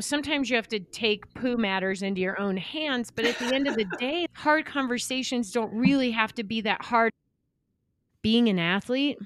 [0.00, 3.66] Sometimes you have to take poo matters into your own hands, but at the end
[3.66, 7.10] of the day, hard conversations don't really have to be that hard.
[8.20, 9.18] Being an athlete,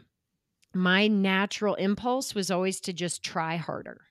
[0.73, 4.03] my natural impulse was always to just try harder.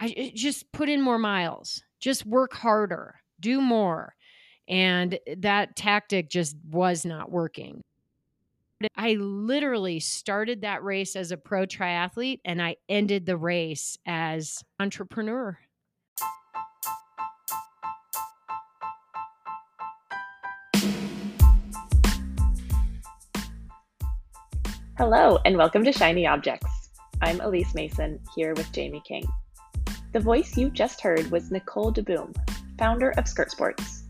[0.00, 4.14] I eh, just put in more miles, just work harder, do more.
[4.68, 7.82] And eh, that tactic just was not working.
[8.96, 14.62] I literally started that race as a pro triathlete and I ended the race as
[14.78, 15.58] entrepreneur.
[25.00, 26.90] Hello, and welcome to Shiny Objects.
[27.22, 29.26] I'm Elise Mason, here with Jamie King.
[30.12, 32.36] The voice you just heard was Nicole DeBoom,
[32.78, 34.02] founder of Skirt Sports,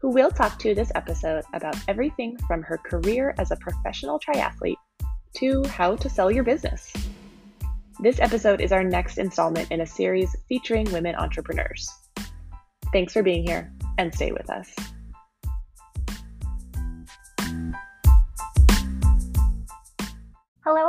[0.00, 4.74] who will talk to this episode about everything from her career as a professional triathlete
[5.34, 6.92] to how to sell your business.
[8.00, 11.88] This episode is our next installment in a series featuring women entrepreneurs.
[12.92, 14.74] Thanks for being here, and stay with us.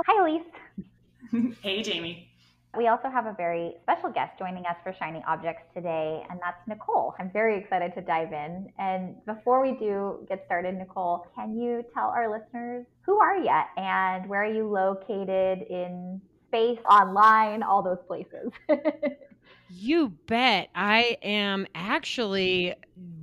[0.08, 1.56] Hi, Elise.
[1.64, 2.30] hey, Jamie.
[2.78, 6.60] We also have a very special guest joining us for Shiny Objects today, and that's
[6.68, 7.16] Nicole.
[7.18, 8.70] I'm very excited to dive in.
[8.78, 13.50] And before we do get started, Nicole, can you tell our listeners who are you
[13.78, 18.52] and where are you located in space, online, all those places?
[19.68, 20.70] You bet.
[20.76, 22.76] I am actually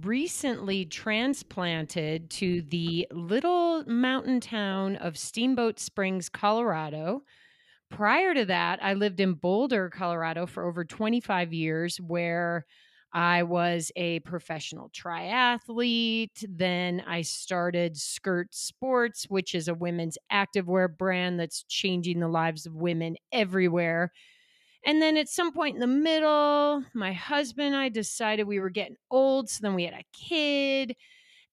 [0.03, 7.23] recently transplanted to the little mountain town of Steamboat Springs, Colorado.
[7.91, 12.67] Prior to that, I lived in Boulder, Colorado for over 25 years, where
[13.13, 16.45] I was a professional triathlete.
[16.49, 22.67] Then I started Skirt Sports, which is a women's activewear brand that's changing the lives
[22.67, 24.13] of women everywhere.
[24.85, 28.71] And then at some point in the middle, my husband and I decided we were
[28.71, 29.49] getting old.
[29.49, 30.97] So then we had a kid.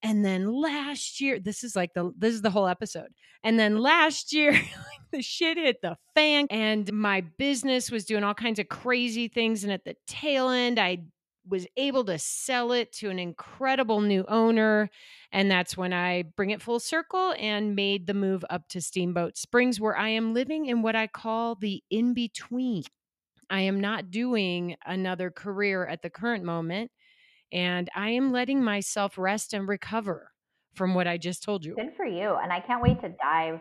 [0.01, 3.09] And then last year, this is like the this is the whole episode.
[3.43, 4.59] And then last year,
[5.11, 9.63] the shit hit the fan and my business was doing all kinds of crazy things.
[9.63, 11.03] And at the tail end, I
[11.47, 14.89] was able to sell it to an incredible new owner.
[15.31, 19.37] And that's when I bring it full circle and made the move up to Steamboat
[19.37, 22.83] Springs, where I am living in what I call the in between.
[23.49, 26.91] I am not doing another career at the current moment.
[27.51, 30.31] And I am letting myself rest and recover
[30.75, 31.75] from what I just told you.
[31.75, 32.35] Good for you.
[32.35, 33.59] And I can't wait to dive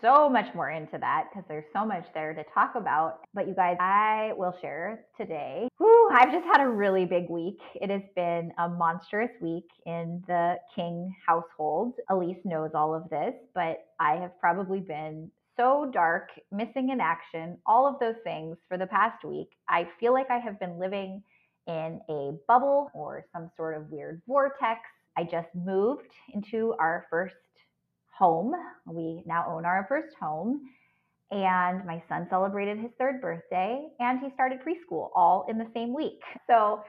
[0.00, 3.20] so much more into that because there's so much there to talk about.
[3.32, 5.68] But you guys, I will share today.
[5.78, 7.58] Whew, I've just had a really big week.
[7.76, 11.94] It has been a monstrous week in the King household.
[12.10, 17.58] Elise knows all of this, but I have probably been so dark, missing in action,
[17.66, 19.48] all of those things for the past week.
[19.68, 21.22] I feel like I have been living
[21.66, 24.80] in a bubble or some sort of weird vortex.
[25.16, 27.34] I just moved into our first
[28.16, 28.52] home.
[28.86, 30.62] We now own our first home.
[31.30, 35.94] And my son celebrated his third birthday and he started preschool all in the same
[35.94, 36.20] week.
[36.46, 36.82] So,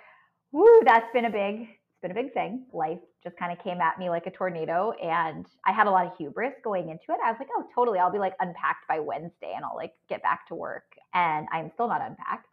[0.51, 1.67] woo, that's been a big
[2.03, 2.65] been a big thing.
[2.71, 4.91] Life just kind of came at me like a tornado.
[5.01, 7.17] And I had a lot of hubris going into it.
[7.25, 7.97] I was like, oh, totally.
[7.97, 10.83] I'll be like unpacked by Wednesday and I'll like get back to work.
[11.15, 12.47] And I'm still not unpacked.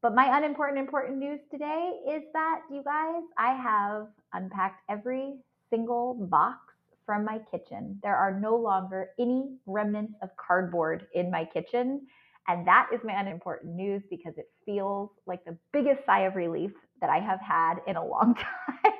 [0.00, 5.34] But my unimportant, important news today is that, you guys, I have unpacked every
[5.68, 6.58] single box
[7.04, 7.98] from my kitchen.
[8.02, 12.06] There are no longer any remnants of cardboard in my kitchen.
[12.48, 16.70] And that is my unimportant news because it feels like the biggest sigh of relief
[17.00, 18.34] that I have had in a long
[18.84, 18.92] time.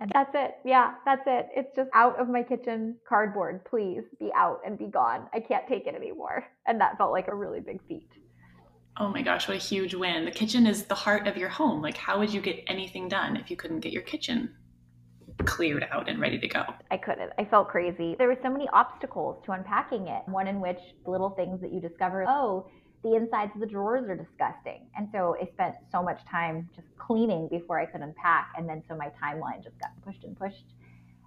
[0.00, 0.56] and that's it.
[0.64, 1.48] Yeah, that's it.
[1.54, 3.64] It's just out of my kitchen cardboard.
[3.64, 5.28] Please be out and be gone.
[5.34, 6.44] I can't take it anymore.
[6.66, 8.08] And that felt like a really big feat.
[8.96, 10.24] Oh my gosh, what a huge win.
[10.24, 11.80] The kitchen is the heart of your home.
[11.80, 14.54] Like, how would you get anything done if you couldn't get your kitchen
[15.44, 16.64] cleared out and ready to go?
[16.90, 17.32] I couldn't.
[17.38, 18.14] I felt crazy.
[18.18, 20.22] There were so many obstacles to unpacking it.
[20.26, 22.66] One in which little things that you discover, oh,
[23.02, 24.86] the insides of the drawers are disgusting.
[24.96, 28.52] And so I spent so much time just cleaning before I could unpack.
[28.56, 30.74] And then so my timeline just got pushed and pushed.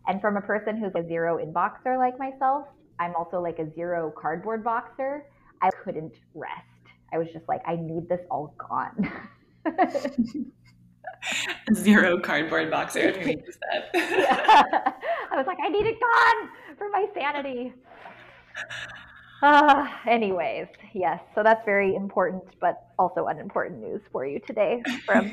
[0.08, 2.68] And from a person who's a zero inboxer like myself,
[3.00, 5.26] I'm also like a zero cardboard boxer.
[5.62, 6.68] I couldn't rest.
[7.12, 9.12] I was just like, I need this all gone.
[11.74, 13.14] zero cardboard boxer.
[13.96, 17.74] I was like, I need it gone for my sanity.
[19.44, 21.20] Uh, anyways, yes.
[21.36, 25.32] So that's very important, but also unimportant news for you today from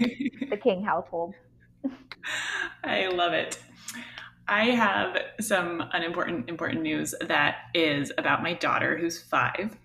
[0.50, 1.32] the King household.
[2.82, 3.60] I love it.
[4.48, 9.78] I have some unimportant, important news that is about my daughter who's five.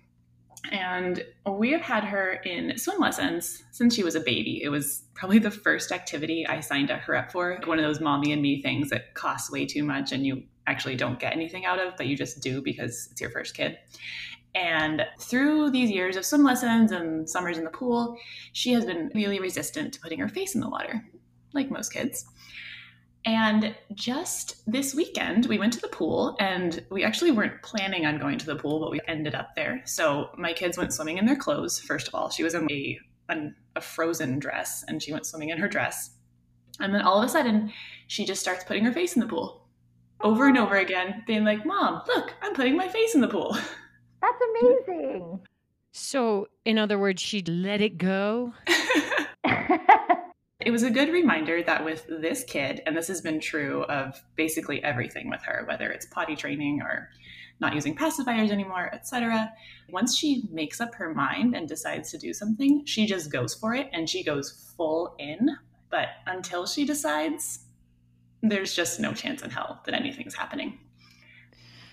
[0.72, 4.60] And we have had her in swim lessons since she was a baby.
[4.60, 7.60] It was probably the first activity I signed her up for.
[7.64, 10.96] One of those mommy and me things that costs way too much and you actually
[10.96, 13.78] don't get anything out of, but you just do because it's your first kid.
[14.54, 18.16] And through these years of swim lessons and summers in the pool,
[18.52, 21.04] she has been really resistant to putting her face in the water,
[21.52, 22.24] like most kids.
[23.26, 28.18] And just this weekend, we went to the pool and we actually weren't planning on
[28.18, 29.82] going to the pool, but we ended up there.
[29.84, 32.30] So my kids went swimming in their clothes, first of all.
[32.30, 32.98] She was in a,
[33.74, 36.12] a frozen dress and she went swimming in her dress.
[36.80, 37.72] And then all of a sudden,
[38.06, 39.65] she just starts putting her face in the pool
[40.20, 43.56] over and over again, being like, Mom, look, I'm putting my face in the pool.
[44.20, 45.40] That's amazing.
[45.92, 48.52] So, in other words, she'd let it go.
[50.60, 54.20] it was a good reminder that with this kid, and this has been true of
[54.36, 57.08] basically everything with her, whether it's potty training or
[57.60, 59.50] not using pacifiers anymore, etc.
[59.88, 63.74] Once she makes up her mind and decides to do something, she just goes for
[63.74, 65.48] it and she goes full in.
[65.90, 67.65] But until she decides,
[68.42, 70.78] there's just no chance in hell that anything's happening.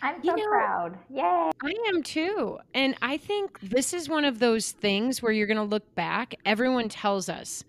[0.02, 1.00] I'm so you know, proud.
[1.10, 1.52] Yay.
[1.64, 2.60] I am too.
[2.74, 6.36] And I think this is one of those things where you're going to look back.
[6.46, 7.64] Everyone tells us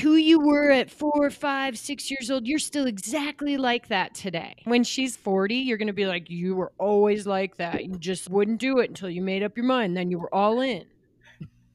[0.00, 4.54] who you were at four, five, six years old, you're still exactly like that today.
[4.64, 7.84] When she's 40, you're going to be like, you were always like that.
[7.84, 9.96] You just wouldn't do it until you made up your mind.
[9.96, 10.84] Then you were all in.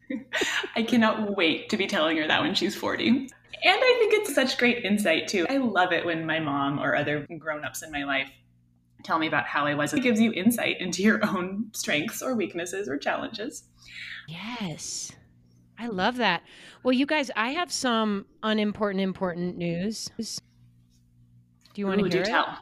[0.76, 3.30] I cannot wait to be telling her that when she's 40.
[3.64, 5.46] And I think it's such great insight too.
[5.50, 8.30] I love it when my mom or other grown ups in my life
[9.04, 9.94] tell me about how I was.
[9.94, 13.64] It gives you insight into your own strengths or weaknesses or challenges.
[14.28, 15.12] Yes.
[15.80, 16.44] I love that.
[16.84, 20.10] Well, you guys, I have some unimportant, important news.
[20.18, 22.26] Do you want to hear do it?
[22.26, 22.58] tell.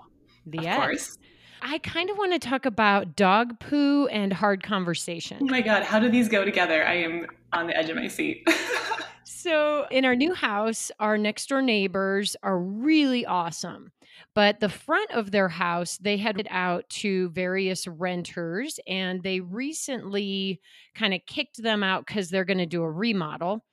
[0.51, 0.77] Yes.
[0.77, 1.17] Of course.
[1.61, 5.39] I kind of want to talk about dog poo and hard conversation.
[5.41, 6.85] Oh my God, how do these go together?
[6.85, 8.47] I am on the edge of my seat.
[9.27, 13.91] so, in our new house, our next door neighbors are really awesome.
[14.35, 19.39] But the front of their house, they had it out to various renters, and they
[19.39, 20.61] recently
[20.93, 23.65] kind of kicked them out because they're going to do a remodel.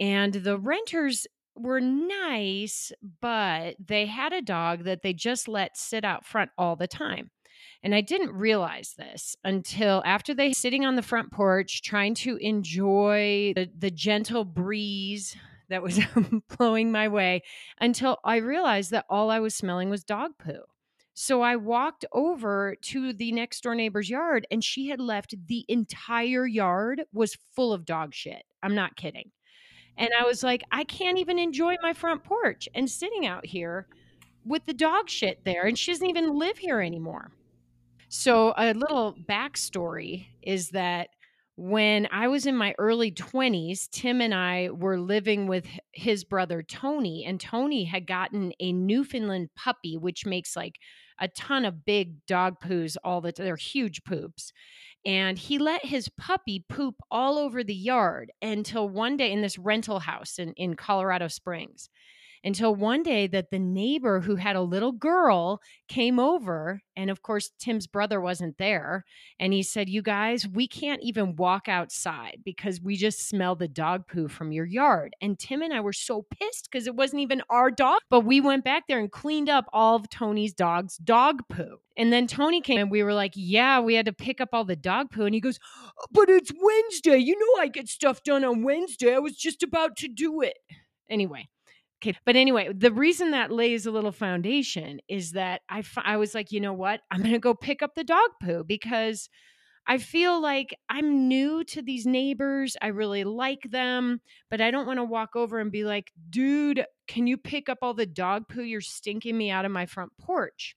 [0.00, 1.26] And the renters
[1.56, 6.76] were nice, but they had a dog that they just let sit out front all
[6.76, 7.30] the time.
[7.84, 12.36] And I didn't realize this until after they sitting on the front porch trying to
[12.36, 15.36] enjoy the, the gentle breeze
[15.68, 15.98] that was
[16.56, 17.42] blowing my way
[17.80, 20.62] until I realized that all I was smelling was dog poo.
[21.14, 25.64] So I walked over to the next door neighbor's yard and she had left the
[25.68, 28.44] entire yard was full of dog shit.
[28.62, 29.30] I'm not kidding.
[29.98, 33.88] And I was like, I can't even enjoy my front porch and sitting out here
[34.44, 35.64] with the dog shit there.
[35.66, 37.30] And she doesn't even live here anymore.
[38.22, 41.08] So, a little backstory is that
[41.56, 46.62] when I was in my early 20s, Tim and I were living with his brother
[46.62, 50.76] Tony, and Tony had gotten a Newfoundland puppy, which makes like
[51.18, 54.52] a ton of big dog poos all the they're huge poops.
[55.04, 59.58] And he let his puppy poop all over the yard until one day in this
[59.58, 61.90] rental house in, in Colorado Springs
[62.44, 67.22] until one day that the neighbor who had a little girl came over and of
[67.22, 69.04] course tim's brother wasn't there
[69.38, 73.68] and he said you guys we can't even walk outside because we just smell the
[73.68, 75.14] dog poo from your yard.
[75.20, 78.40] And tim and i were so pissed because it wasn't even our dog but we
[78.40, 81.78] went back there and cleaned up all of tony's dog's dog poo.
[81.96, 84.64] And then tony came and we were like yeah we had to pick up all
[84.64, 85.24] the dog poo.
[85.24, 85.58] And he goes
[85.98, 87.18] oh, but it's wednesday.
[87.18, 89.14] You know i get stuff done on wednesday.
[89.14, 90.56] I was just about to do it.
[91.08, 91.48] Anyway
[92.02, 92.18] Okay.
[92.24, 96.50] But anyway, the reason that lays a little foundation is that I, I was like,
[96.50, 97.00] you know what?
[97.10, 99.28] I'm going to go pick up the dog poo because
[99.86, 102.76] I feel like I'm new to these neighbors.
[102.82, 106.84] I really like them, but I don't want to walk over and be like, dude,
[107.06, 108.62] can you pick up all the dog poo?
[108.62, 110.76] You're stinking me out of my front porch.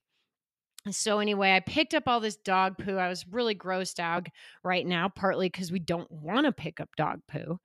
[0.90, 2.96] So, anyway, I picked up all this dog poo.
[2.96, 4.28] I was really grossed out
[4.62, 7.58] right now, partly because we don't want to pick up dog poo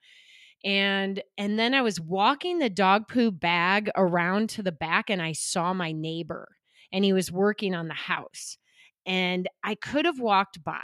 [0.64, 5.22] and and then i was walking the dog poo bag around to the back and
[5.22, 6.48] i saw my neighbor
[6.92, 8.58] and he was working on the house
[9.06, 10.84] and i could have walked by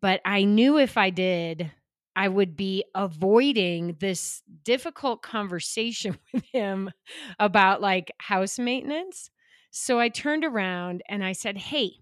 [0.00, 1.70] but i knew if i did
[2.16, 6.90] i would be avoiding this difficult conversation with him
[7.38, 9.30] about like house maintenance.
[9.70, 11.92] So i turned around and i said hey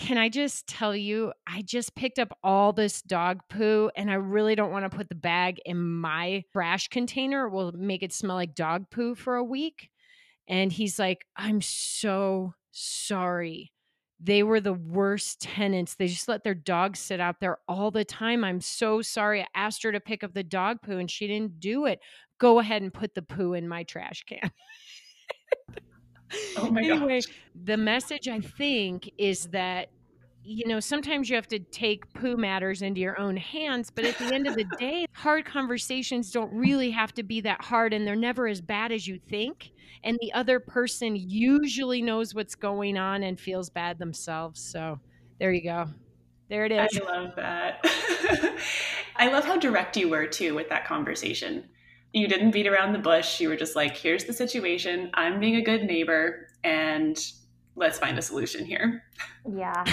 [0.00, 4.14] can I just tell you, I just picked up all this dog poo and I
[4.14, 7.46] really don't want to put the bag in my trash container.
[7.46, 9.90] It will make it smell like dog poo for a week.
[10.48, 13.72] And he's like, I'm so sorry.
[14.22, 15.94] they were the worst tenants.
[15.94, 18.44] They just let their dogs sit out there all the time.
[18.44, 19.42] I'm so sorry.
[19.42, 22.00] I asked her to pick up the dog poo and she didn't do it.
[22.38, 24.50] Go ahead and put the poo in my trash can.
[26.56, 27.32] oh my anyway, gosh.
[27.64, 29.88] the message I think is that
[30.42, 34.16] you know, sometimes you have to take poo matters into your own hands, but at
[34.18, 38.06] the end of the day, hard conversations don't really have to be that hard and
[38.06, 39.70] they're never as bad as you think.
[40.02, 44.60] And the other person usually knows what's going on and feels bad themselves.
[44.60, 44.98] So
[45.38, 45.88] there you go.
[46.48, 47.00] There it is.
[47.00, 47.84] I love that.
[49.16, 51.64] I love how direct you were too with that conversation.
[52.12, 53.40] You didn't beat around the bush.
[53.40, 55.10] You were just like, here's the situation.
[55.14, 57.16] I'm being a good neighbor and
[57.76, 59.02] let's find a solution here.
[59.48, 59.84] Yeah.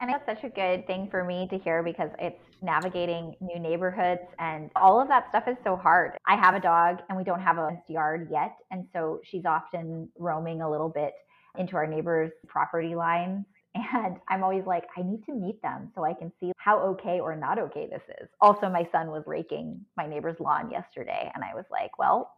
[0.00, 4.20] And it's such a good thing for me to hear because it's navigating new neighborhoods
[4.38, 6.12] and all of that stuff is so hard.
[6.26, 8.56] I have a dog and we don't have a yard yet.
[8.70, 11.12] And so she's often roaming a little bit
[11.58, 13.46] into our neighbor's property lines.
[13.94, 17.20] And I'm always like, I need to meet them so I can see how okay
[17.20, 18.28] or not okay this is.
[18.40, 21.30] Also, my son was raking my neighbor's lawn yesterday.
[21.34, 22.32] And I was like, well,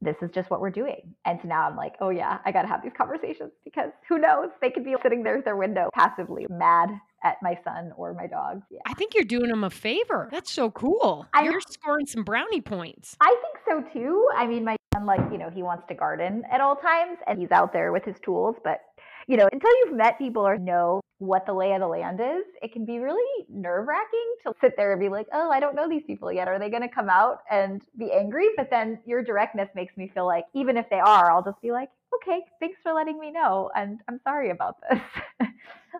[0.00, 1.14] this is just what we're doing.
[1.24, 4.18] And so now I'm like, oh yeah, I got to have these conversations because who
[4.18, 4.50] knows?
[4.60, 6.90] They could be sitting there at their window passively mad
[7.24, 8.62] at my son or my dog.
[8.70, 8.80] Yeah.
[8.86, 10.28] I think you're doing them a favor.
[10.30, 11.26] That's so cool.
[11.32, 13.16] I, you're scoring some brownie points.
[13.20, 14.28] I think so too.
[14.36, 17.38] I mean, my son, like, you know, he wants to garden at all times and
[17.38, 18.82] he's out there with his tools, but
[19.26, 22.44] you know, until you've met people or know what the lay of the land is,
[22.62, 25.74] it can be really nerve wracking to sit there and be like, oh, I don't
[25.74, 26.48] know these people yet.
[26.48, 28.48] Are they going to come out and be angry?
[28.56, 31.72] But then your directness makes me feel like, even if they are, I'll just be
[31.72, 33.70] like, okay, thanks for letting me know.
[33.74, 35.00] And I'm sorry about this.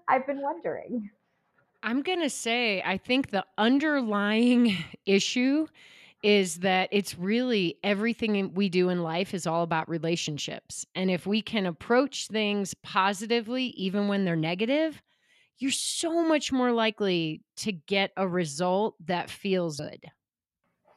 [0.08, 1.10] I've been wondering.
[1.82, 4.76] I'm going to say, I think the underlying
[5.06, 5.66] issue
[6.24, 10.86] is that it's really everything we do in life is all about relationships.
[10.94, 15.02] And if we can approach things positively, even when they're negative,
[15.58, 20.02] you're so much more likely to get a result that feels good.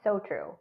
[0.01, 0.55] So true.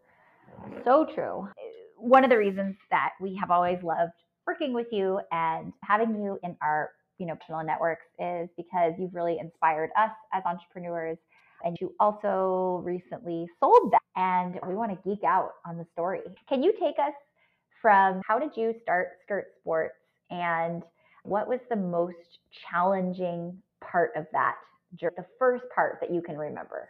[0.85, 1.49] So true.
[1.97, 4.15] One of the reasons that we have always loved
[4.49, 9.15] working with you and having you in our you know personal networks is because you've
[9.15, 11.19] really inspired us as entrepreneurs
[11.67, 14.01] and you also recently sold that.
[14.15, 16.21] And we want to geek out on the story.
[16.49, 17.13] Can you take us
[17.83, 19.97] from how did you start Skirt Sports
[20.31, 20.85] and
[21.25, 22.39] what was the most
[22.71, 24.55] challenging part of that,
[25.01, 26.89] the first part that you can remember?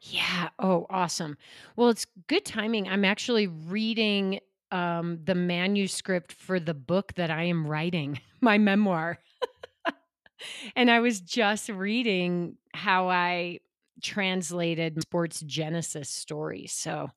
[0.00, 0.48] Yeah.
[0.58, 1.36] Oh, awesome.
[1.76, 2.88] Well, it's good timing.
[2.88, 9.18] I'm actually reading um, the manuscript for the book that I am writing, my memoir.
[10.76, 13.58] and I was just reading how I
[14.02, 16.72] translated sports genesis stories.
[16.72, 17.08] So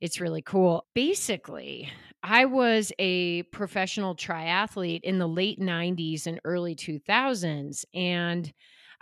[0.00, 0.86] it's really cool.
[0.94, 1.90] Basically,
[2.22, 7.84] I was a professional triathlete in the late 90s and early 2000s.
[7.94, 8.52] And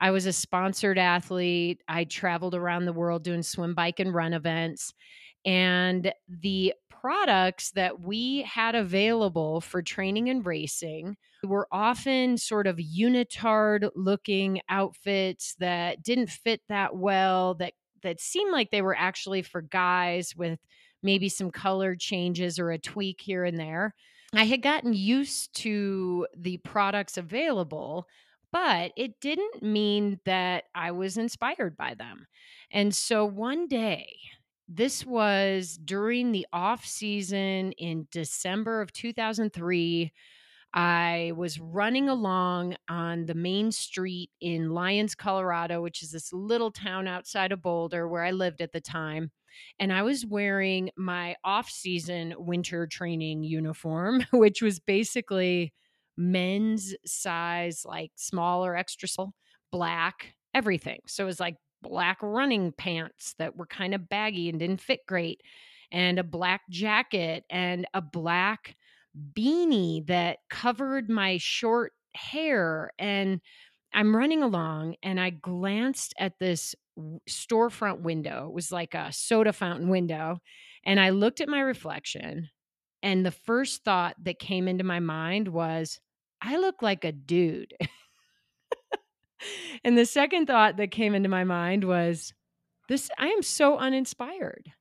[0.00, 1.80] I was a sponsored athlete.
[1.88, 4.92] I traveled around the world doing swim, bike, and run events.
[5.44, 12.76] And the products that we had available for training and racing were often sort of
[12.76, 19.42] unitard looking outfits that didn't fit that well, that that seemed like they were actually
[19.42, 20.60] for guys with
[21.02, 23.94] maybe some color changes or a tweak here and there.
[24.34, 28.06] I had gotten used to the products available,
[28.52, 32.26] but it didn't mean that I was inspired by them.
[32.70, 34.06] And so one day,
[34.68, 40.12] this was during the off season in December of 2003.
[40.74, 46.70] I was running along on the main street in Lyons, Colorado, which is this little
[46.70, 49.30] town outside of Boulder where I lived at the time.
[49.78, 55.74] And I was wearing my off season winter training uniform, which was basically
[56.16, 59.34] men's size, like small or extra small,
[59.70, 61.00] black, everything.
[61.06, 65.00] So it was like black running pants that were kind of baggy and didn't fit
[65.06, 65.42] great,
[65.90, 68.76] and a black jacket and a black
[69.34, 72.90] beanie that covered my short hair.
[72.98, 73.40] And
[73.92, 76.74] I'm running along and I glanced at this
[77.28, 78.46] storefront window.
[78.48, 80.38] It was like a soda fountain window.
[80.84, 82.48] And I looked at my reflection.
[83.02, 86.00] And the first thought that came into my mind was,
[86.40, 87.74] I look like a dude.
[89.84, 92.32] and the second thought that came into my mind was
[92.88, 94.72] this I am so uninspired.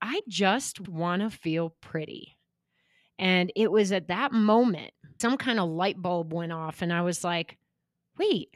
[0.00, 2.36] I just want to feel pretty.
[3.18, 7.02] And it was at that moment, some kind of light bulb went off, and I
[7.02, 7.58] was like,
[8.18, 8.48] wait,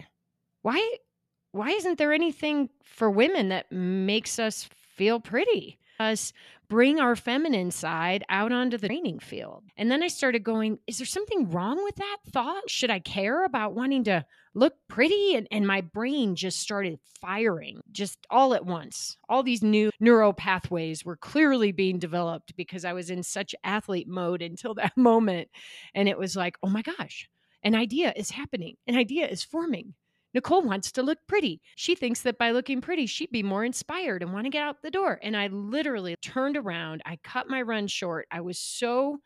[0.62, 0.97] why
[1.52, 5.78] why isn't there anything for women that makes us feel pretty.
[5.99, 6.33] Us
[6.69, 9.64] bring our feminine side out onto the training field.
[9.76, 12.69] And then I started going, is there something wrong with that thought?
[12.69, 14.25] Should I care about wanting to
[14.55, 15.35] look pretty?
[15.35, 19.17] And, and my brain just started firing just all at once.
[19.28, 24.09] All these new neural pathways were clearly being developed because I was in such athlete
[24.09, 25.49] mode until that moment.
[25.95, 27.28] And it was like, oh my gosh,
[27.62, 29.95] an idea is happening, an idea is forming.
[30.38, 31.61] Nicole wants to look pretty.
[31.75, 34.83] She thinks that by looking pretty, she'd be more inspired and want to get out
[34.83, 35.18] the door.
[35.21, 37.02] And I literally turned around.
[37.04, 38.28] I cut my run short.
[38.30, 39.18] I was so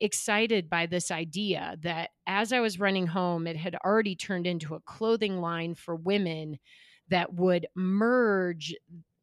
[0.00, 4.74] excited by this idea that as I was running home, it had already turned into
[4.74, 6.58] a clothing line for women
[7.10, 8.74] that would merge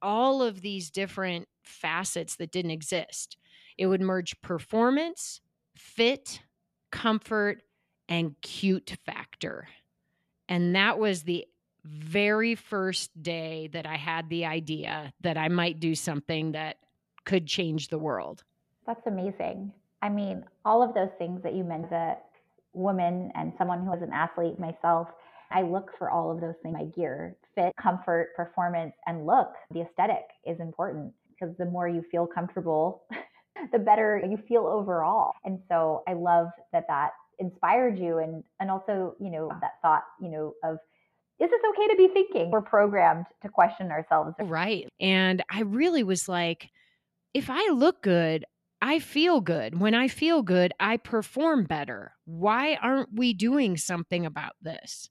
[0.02, 3.36] all of these different facets that didn't exist.
[3.78, 5.42] It would merge performance,
[5.76, 6.40] fit,
[6.90, 7.64] comfort,
[8.08, 9.68] and cute factor.
[10.50, 11.48] And that was the
[11.84, 16.78] very first day that I had the idea that I might do something that
[17.26, 18.44] could change the world.
[18.86, 19.72] That's amazing.
[20.02, 22.18] I mean, all of those things that you mentioned, a
[22.74, 25.08] woman and someone who was an athlete myself,
[25.52, 29.54] I look for all of those things my gear, fit, comfort, performance, and look.
[29.72, 33.04] The aesthetic is important because the more you feel comfortable,
[33.72, 35.34] the better you feel overall.
[35.46, 39.58] And so I love that that inspired you and and also you know ah.
[39.62, 40.78] that thought you know of
[41.40, 42.52] is this okay to be thinking?
[42.52, 44.36] We're programmed to question ourselves.
[44.40, 46.70] Right and i really was like
[47.34, 48.46] if i look good
[48.82, 49.80] i feel good.
[49.80, 52.14] When i feel good i perform better.
[52.26, 55.10] Why aren't we doing something about this?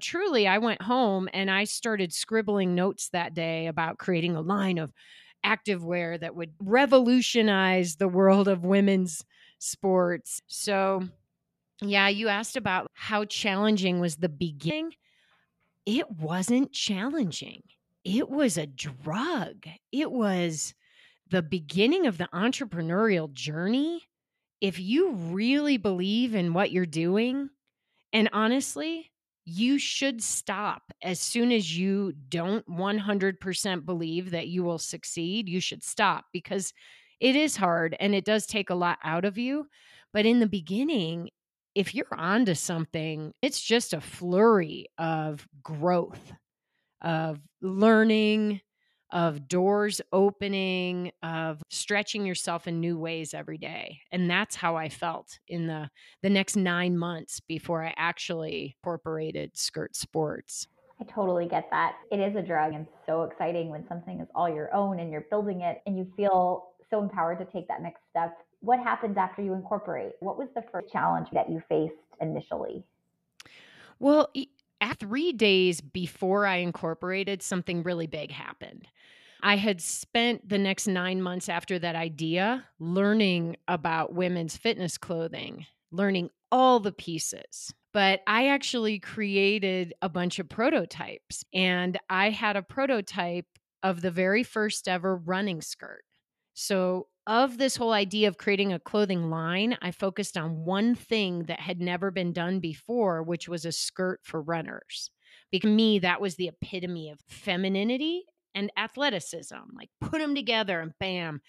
[0.00, 4.78] Truly i went home and i started scribbling notes that day about creating a line
[4.78, 4.92] of
[5.44, 9.24] activewear that would revolutionize the world of women's
[9.58, 10.42] sports.
[10.46, 11.08] So
[11.80, 14.94] yeah, you asked about how challenging was the beginning.
[15.86, 17.62] It wasn't challenging.
[18.04, 19.66] It was a drug.
[19.92, 20.74] It was
[21.30, 24.02] the beginning of the entrepreneurial journey.
[24.60, 27.50] If you really believe in what you're doing,
[28.12, 29.10] and honestly,
[29.44, 35.48] you should stop as soon as you don't 100% believe that you will succeed.
[35.48, 36.72] You should stop because
[37.20, 39.66] it is hard and it does take a lot out of you.
[40.12, 41.30] But in the beginning,
[41.78, 46.32] if you're onto something, it's just a flurry of growth,
[47.02, 48.60] of learning,
[49.12, 54.00] of doors opening, of stretching yourself in new ways every day.
[54.10, 55.88] And that's how I felt in the
[56.20, 60.66] the next 9 months before I actually incorporated skirt sports.
[61.00, 61.94] I totally get that.
[62.10, 65.26] It is a drug and so exciting when something is all your own and you're
[65.30, 69.42] building it and you feel so empowered to take that next step what happens after
[69.42, 70.12] you incorporate?
[70.20, 72.84] What was the first challenge that you faced initially?
[73.98, 74.32] Well,
[74.80, 78.86] at three days before I incorporated, something really big happened.
[79.42, 85.66] I had spent the next nine months after that idea learning about women's fitness clothing,
[85.92, 87.72] learning all the pieces.
[87.92, 93.46] But I actually created a bunch of prototypes, and I had a prototype
[93.82, 96.04] of the very first ever running skirt.
[96.54, 101.44] So of this whole idea of creating a clothing line, I focused on one thing
[101.44, 105.10] that had never been done before, which was a skirt for runners.
[105.52, 109.56] Because me, that was the epitome of femininity and athleticism.
[109.76, 111.42] Like put them together and bam.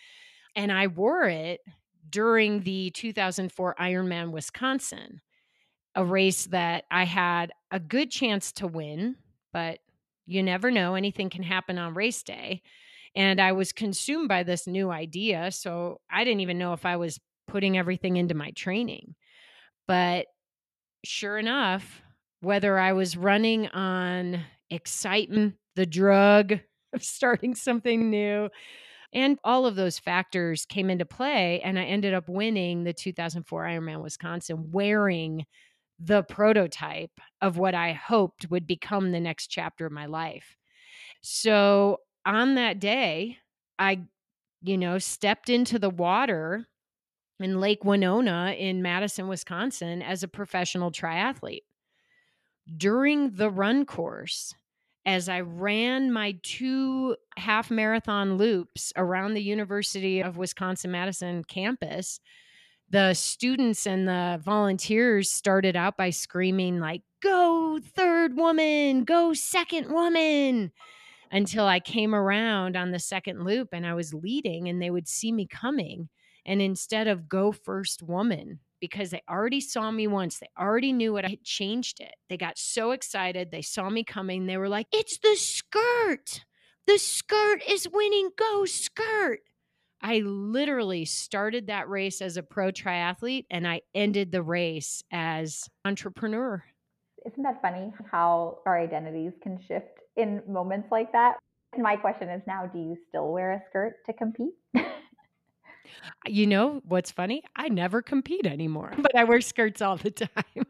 [0.54, 1.62] And I wore it
[2.10, 5.22] during the 2004 Ironman Wisconsin,
[5.96, 9.15] a race that I had a good chance to win,
[9.54, 9.80] but
[10.26, 10.96] you never know.
[10.96, 12.63] Anything can happen on race day.
[13.15, 15.52] And I was consumed by this new idea.
[15.52, 19.15] So I didn't even know if I was putting everything into my training.
[19.88, 20.28] But
[21.04, 22.02] sure enough,
[22.41, 26.60] whether I was running on excitement, the drug
[26.93, 28.50] of starting something new,
[29.13, 31.62] and all of those factors came into play.
[31.62, 35.45] And I ended up winning the 2004 Ironman Wisconsin wearing
[36.00, 40.56] the prototype of what I hoped would become the next chapter of my life.
[41.22, 41.98] So
[42.30, 43.38] on that day,
[43.80, 44.02] I,
[44.62, 46.68] you know, stepped into the water
[47.39, 51.63] in Lake Monona in Madison, Wisconsin as a professional triathlete.
[52.78, 54.54] During the run course,
[55.08, 62.20] as I ran my two half marathon loops around the University of Wisconsin Madison campus,
[62.92, 69.92] the students and the volunteers started out by screaming like go third woman, go second
[69.92, 70.72] woman
[71.32, 75.08] until I came around on the second loop and I was leading and they would
[75.08, 76.10] see me coming.
[76.46, 81.13] And instead of go first woman, because they already saw me once, they already knew
[81.13, 82.15] what I had changed it.
[82.30, 83.52] They got so excited.
[83.52, 84.46] They saw me coming.
[84.46, 86.46] They were like, it's the skirt.
[86.88, 88.30] the skirt is winning.
[88.38, 89.42] Go, skirt.
[90.02, 95.70] I literally started that race as a pro triathlete and I ended the race as
[95.84, 96.63] entrepreneur.
[97.26, 101.38] Isn't that funny how our identities can shift in moments like that?
[101.78, 104.54] My question is now do you still wear a skirt to compete?
[106.28, 107.43] you know what's funny?
[107.56, 110.65] I never compete anymore, but I wear skirts all the time.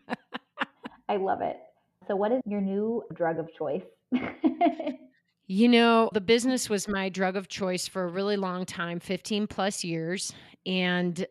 [1.08, 1.58] I love it.
[2.08, 3.84] So, what is your new drug of choice?
[5.52, 9.47] You know, the business was my drug of choice for a really long time 15
[9.47, 10.32] plus years.
[10.67, 11.25] And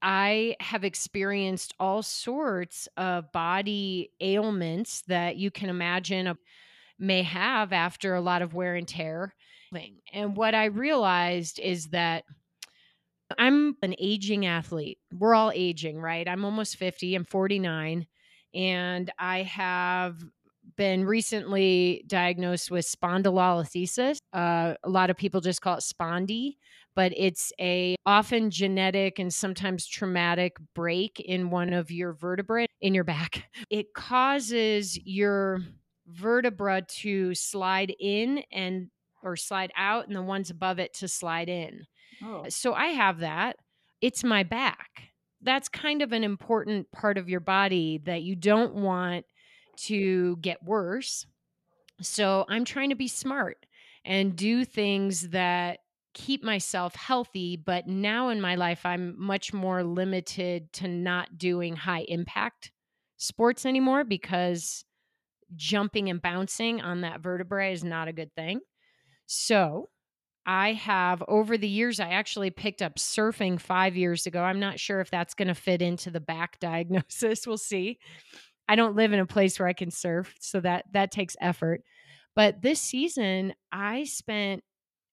[0.00, 6.28] I have experienced all sorts of body ailments that you can imagine
[6.98, 9.34] may have after a lot of wear and tear.
[10.12, 12.24] And what I realized is that
[13.38, 14.98] I'm an aging athlete.
[15.12, 16.26] We're all aging, right?
[16.26, 18.06] I'm almost 50, I'm 49,
[18.54, 20.16] and I have
[20.76, 24.18] been recently diagnosed with spondylolisthesis.
[24.32, 26.56] Uh, a lot of people just call it spondy,
[26.94, 32.94] but it's a often genetic and sometimes traumatic break in one of your vertebrae in
[32.94, 33.50] your back.
[33.70, 35.60] It causes your
[36.08, 38.90] vertebra to slide in and
[39.22, 41.86] or slide out and the ones above it to slide in.
[42.22, 42.44] Oh.
[42.48, 43.56] So I have that.
[44.00, 45.02] It's my back.
[45.42, 49.24] That's kind of an important part of your body that you don't want
[49.84, 51.26] to get worse.
[52.00, 53.66] So I'm trying to be smart
[54.04, 55.80] and do things that
[56.14, 57.56] keep myself healthy.
[57.56, 62.72] But now in my life, I'm much more limited to not doing high impact
[63.16, 64.84] sports anymore because
[65.54, 68.60] jumping and bouncing on that vertebrae is not a good thing.
[69.26, 69.88] So
[70.46, 74.42] I have over the years, I actually picked up surfing five years ago.
[74.42, 77.46] I'm not sure if that's going to fit into the back diagnosis.
[77.46, 77.98] We'll see.
[78.66, 81.82] I don't live in a place where I can surf, so that that takes effort.
[82.34, 84.62] But this season, I spent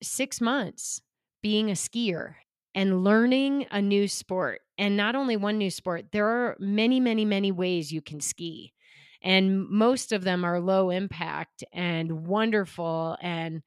[0.03, 1.01] 6 months
[1.41, 2.35] being a skier
[2.73, 4.61] and learning a new sport.
[4.77, 8.73] And not only one new sport, there are many, many, many ways you can ski.
[9.25, 13.17] And most of them are low impact and wonderful.
[13.21, 13.63] And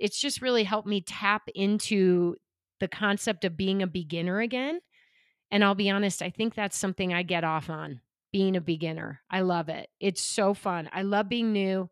[0.00, 2.34] it's just really helped me tap into
[2.80, 4.80] the concept of being a beginner again.
[5.52, 8.00] And I'll be honest, I think that's something I get off on
[8.32, 9.20] being a beginner.
[9.30, 9.88] I love it.
[10.00, 10.90] It's so fun.
[10.92, 11.88] I love being new.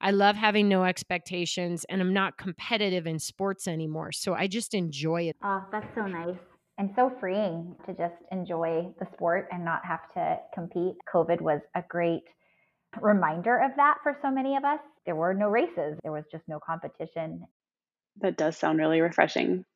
[0.00, 4.12] I love having no expectations and I'm not competitive in sports anymore.
[4.12, 5.36] So I just enjoy it.
[5.44, 6.36] Oh, that's so nice
[6.80, 10.94] and so freeing to just enjoy the sport and not have to compete.
[11.14, 12.22] COVID was a great
[13.02, 14.80] reminder of that for so many of us.
[15.04, 17.44] There were no races, there was just no competition.
[18.22, 19.66] That does sound really refreshing.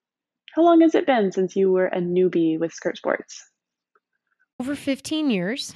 [0.55, 3.51] How long has it been since you were a newbie with skirt sports?
[4.59, 5.75] Over 15 years.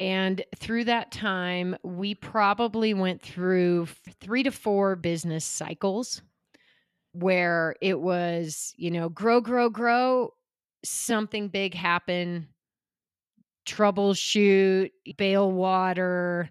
[0.00, 3.86] And through that time, we probably went through
[4.20, 6.22] three to four business cycles
[7.12, 10.32] where it was, you know, grow, grow, grow,
[10.84, 12.48] something big happen,
[13.66, 16.50] troubleshoot, bail water,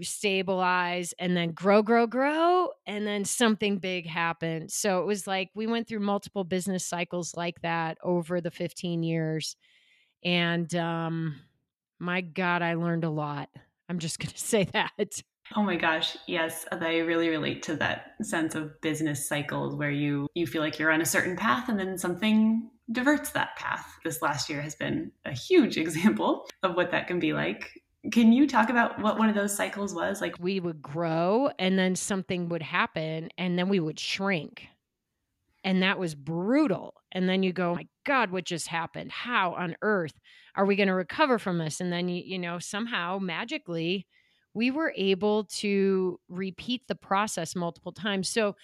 [0.00, 4.70] stabilize, and then grow, grow, grow, and then something big happened.
[4.70, 9.02] So it was like we went through multiple business cycles like that over the 15
[9.02, 9.56] years.
[10.24, 11.36] And um,
[11.98, 13.48] my God, I learned a lot.
[13.88, 15.22] I'm just going to say that.
[15.54, 20.26] Oh my gosh, yes, I really relate to that sense of business cycles where you
[20.34, 23.86] you feel like you're on a certain path and then something diverts that path.
[24.04, 27.82] This last year has been a huge example of what that can be like.
[28.12, 30.20] Can you talk about what one of those cycles was?
[30.20, 34.68] Like we would grow and then something would happen and then we would shrink.
[35.64, 36.94] And that was brutal.
[37.10, 39.10] And then you go, oh my God, what just happened?
[39.10, 40.12] How on earth
[40.54, 41.80] are we going to recover from this?
[41.80, 44.06] And then, you, you know, somehow magically,
[44.54, 48.28] we were able to repeat the process multiple times.
[48.28, 48.54] So,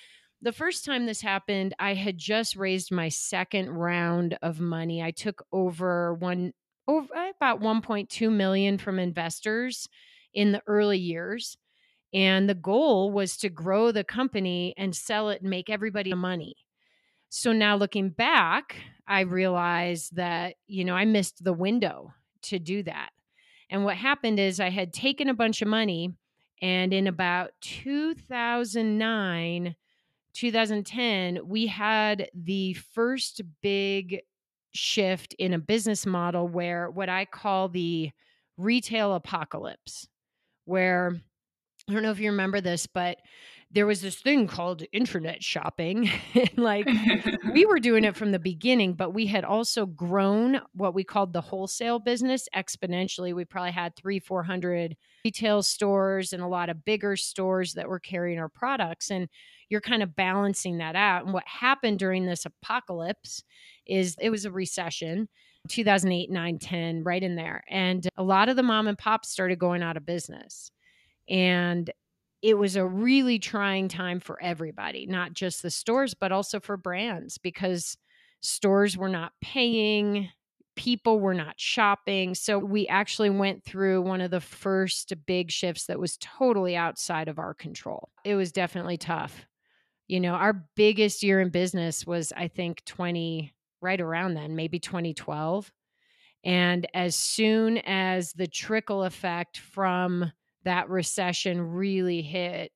[0.42, 5.02] the first time this happened, I had just raised my second round of money.
[5.02, 6.52] I took over one
[6.88, 9.88] over about 1.2 million from investors
[10.34, 11.56] in the early years.
[12.12, 16.56] And the goal was to grow the company and sell it and make everybody money.
[17.28, 18.76] So now looking back,
[19.06, 23.10] I realized that, you know, I missed the window to do that.
[23.70, 26.12] And what happened is I had taken a bunch of money,
[26.60, 29.74] and in about 2009,
[30.34, 34.20] 2010, we had the first big
[34.74, 38.10] shift in a business model where what I call the
[38.56, 40.08] retail apocalypse,
[40.64, 41.20] where
[41.88, 43.18] I don't know if you remember this, but
[43.72, 46.10] there was this thing called internet shopping.
[46.56, 46.86] like
[47.52, 51.32] we were doing it from the beginning, but we had also grown what we called
[51.32, 53.34] the wholesale business exponentially.
[53.34, 58.00] We probably had three, 400 retail stores and a lot of bigger stores that were
[58.00, 59.10] carrying our products.
[59.10, 59.28] And
[59.72, 61.24] you're kind of balancing that out.
[61.24, 63.42] And what happened during this apocalypse
[63.86, 65.30] is it was a recession
[65.70, 67.64] 2008, 9, 10, right in there.
[67.70, 70.70] And a lot of the mom and pops started going out of business.
[71.26, 71.90] And
[72.42, 76.76] it was a really trying time for everybody, not just the stores, but also for
[76.76, 77.96] brands because
[78.42, 80.28] stores were not paying,
[80.76, 82.34] people were not shopping.
[82.34, 87.28] So we actually went through one of the first big shifts that was totally outside
[87.28, 88.10] of our control.
[88.22, 89.46] It was definitely tough.
[90.08, 94.78] You know, our biggest year in business was, I think, 20, right around then, maybe
[94.78, 95.70] 2012.
[96.44, 100.32] And as soon as the trickle effect from
[100.64, 102.72] that recession really hit,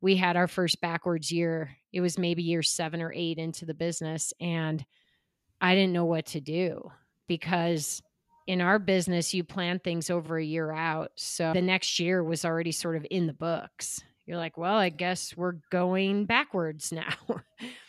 [0.00, 1.76] we had our first backwards year.
[1.92, 4.32] It was maybe year seven or eight into the business.
[4.40, 4.84] And
[5.60, 6.90] I didn't know what to do
[7.26, 8.02] because
[8.46, 11.10] in our business, you plan things over a year out.
[11.16, 14.02] So the next year was already sort of in the books.
[14.28, 17.14] You're like, well, I guess we're going backwards now.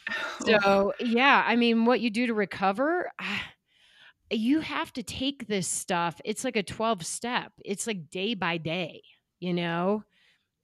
[0.45, 3.11] so, yeah, I mean, what you do to recover,
[4.31, 6.19] you have to take this stuff.
[6.25, 9.03] It's like a 12 step, it's like day by day
[9.39, 10.03] you know?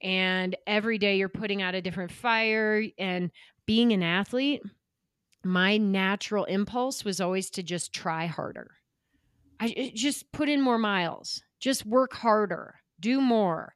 [0.02, 2.84] And every day you're putting out a different fire.
[2.98, 3.32] And
[3.66, 4.62] being an athlete,
[5.44, 8.72] my natural impulse was always to just try harder.
[9.60, 13.74] I eh, just put in more miles, just work harder, do more.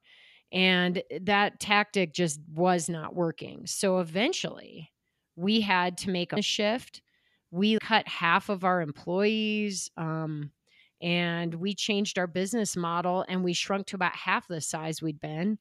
[0.51, 3.67] And that tactic just was not working.
[3.67, 4.91] So eventually,
[5.35, 7.01] we had to make a shift.
[7.51, 9.89] We cut half of our employees.
[9.95, 10.51] Um,
[11.01, 15.21] and we changed our business model and we shrunk to about half the size we'd
[15.21, 15.57] been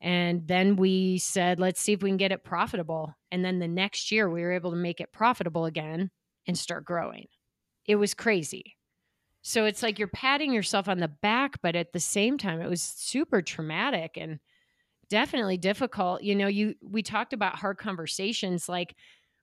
[0.00, 3.68] and then we said let's see if we can get it profitable and then the
[3.68, 6.10] next year we were able to make it profitable again
[6.46, 7.26] and start growing
[7.86, 8.76] it was crazy
[9.42, 12.68] so it's like you're patting yourself on the back but at the same time it
[12.68, 14.38] was super traumatic and
[15.08, 18.94] definitely difficult you know you we talked about hard conversations like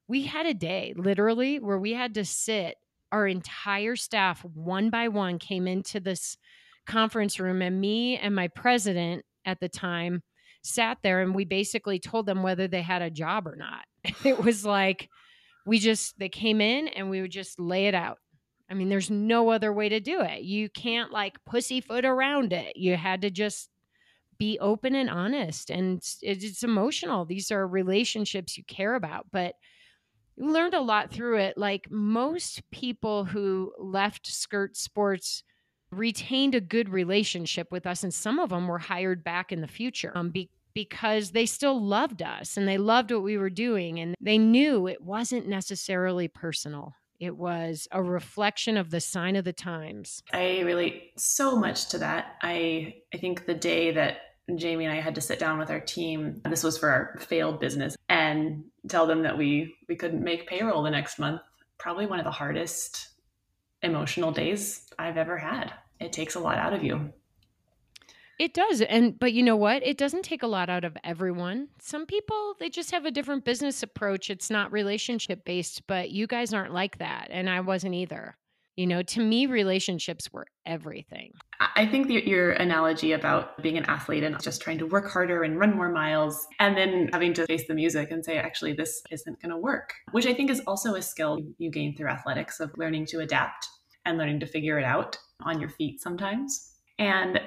[0.08, 2.78] we had a day literally where we had to sit
[3.12, 6.38] our entire staff, one by one, came into this
[6.86, 10.22] conference room, and me and my president at the time
[10.64, 13.86] sat there and we basically told them whether they had a job or not.
[14.26, 15.10] It was like
[15.66, 18.20] we just, they came in and we would just lay it out.
[18.70, 20.42] I mean, there's no other way to do it.
[20.42, 22.76] You can't like pussyfoot around it.
[22.76, 23.70] You had to just
[24.38, 25.70] be open and honest.
[25.70, 27.26] And it's, it's emotional.
[27.26, 29.28] These are relationships you care about.
[29.32, 29.56] But
[30.36, 31.58] you learned a lot through it.
[31.58, 35.44] Like most people who left skirt sports
[35.92, 39.68] retained a good relationship with us, and some of them were hired back in the
[39.68, 44.00] future um, be- because they still loved us and they loved what we were doing,
[44.00, 46.94] and they knew it wasn't necessarily personal.
[47.20, 50.22] It was a reflection of the sign of the times.
[50.32, 52.36] I relate so much to that.
[52.42, 54.18] I I think the day that
[54.56, 56.42] Jamie and I had to sit down with our team.
[56.46, 60.84] This was for our failed business and tell them that we we couldn't make payroll
[60.84, 61.42] the next month.
[61.78, 63.10] Probably one of the hardest
[63.82, 65.74] emotional days I've ever had.
[66.00, 67.14] It takes a lot out of you.
[68.40, 68.82] It does.
[68.82, 69.86] And but you know what?
[69.86, 71.70] It doesn't take a lot out of everyone.
[71.80, 74.30] Some people they just have a different business approach.
[74.30, 78.38] It's not relationship based, but you guys aren't like that and I wasn't either.
[78.76, 81.32] You know, to me, relationships were everything.
[81.76, 85.42] I think the, your analogy about being an athlete and just trying to work harder
[85.42, 89.02] and run more miles, and then having to face the music and say, actually, this
[89.10, 92.60] isn't going to work, which I think is also a skill you gain through athletics
[92.60, 93.68] of learning to adapt
[94.06, 96.76] and learning to figure it out on your feet sometimes.
[97.00, 97.42] And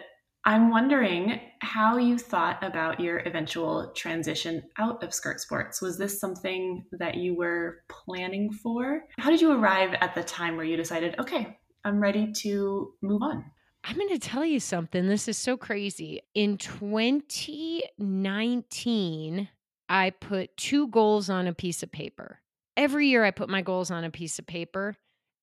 [0.47, 5.83] I'm wondering how you thought about your eventual transition out of skirt sports.
[5.83, 9.03] Was this something that you were planning for?
[9.19, 13.23] How did you arrive at the time where you decided, okay, I'm ready to move
[13.23, 13.45] on?
[13.85, 15.07] I'm going to tell you something.
[15.07, 16.23] This is so crazy.
[16.35, 19.49] In 2019,
[19.89, 22.41] I put two goals on a piece of paper.
[22.77, 24.97] Every year, I put my goals on a piece of paper.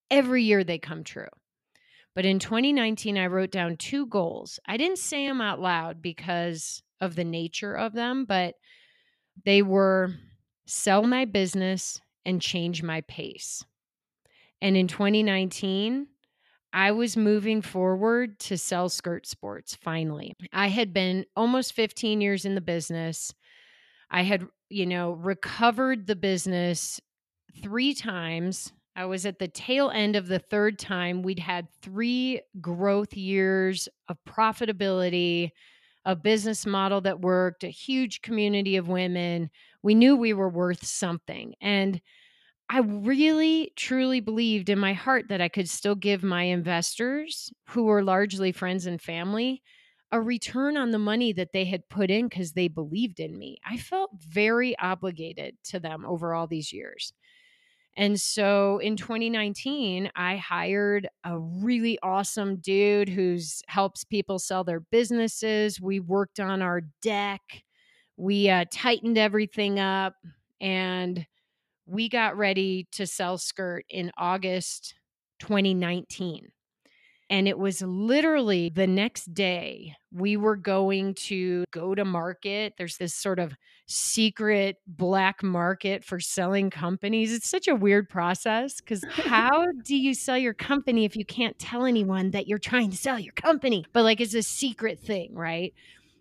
[0.10, 1.28] Every year, they come true.
[2.18, 4.60] But in 2019, I wrote down two goals.
[4.66, 8.56] I didn't say them out loud because of the nature of them, but
[9.46, 10.16] they were
[10.66, 13.64] sell my business and change my pace.
[14.64, 16.08] And in 2019,
[16.74, 20.34] I was moving forward to sell skirt sports finally.
[20.52, 23.32] I had been almost 15 years in the business.
[24.10, 27.00] I had, you know, recovered the business
[27.62, 31.22] three times I was at the tail end of the third time.
[31.22, 35.52] We'd had three growth years of profitability,
[36.04, 39.52] a business model that worked, a huge community of women.
[39.84, 41.54] We knew we were worth something.
[41.62, 42.02] And
[42.70, 47.84] I really, truly believed in my heart that I could still give my investors, who
[47.84, 49.62] were largely friends and family,
[50.12, 53.58] a return on the money that they had put in because they believed in me.
[53.64, 57.14] I felt very obligated to them over all these years.
[57.98, 64.82] And so in 2019, I hired a really awesome dude who's helps people sell their
[64.82, 65.82] businesses.
[65.82, 67.42] We worked on our deck.
[68.18, 70.16] We uh, tightened everything up
[70.62, 71.26] and
[71.86, 74.96] we got ready to sell skirt in August
[75.40, 76.50] 2019.
[77.30, 82.76] And it was literally the next day we were going to go to market.
[82.78, 83.54] There's this sort of
[83.86, 87.34] secret black market for selling companies.
[87.34, 91.58] It's such a weird process because how do you sell your company if you can't
[91.60, 93.86] tell anyone that you're trying to sell your company?
[93.92, 95.74] But like it's a secret thing, right?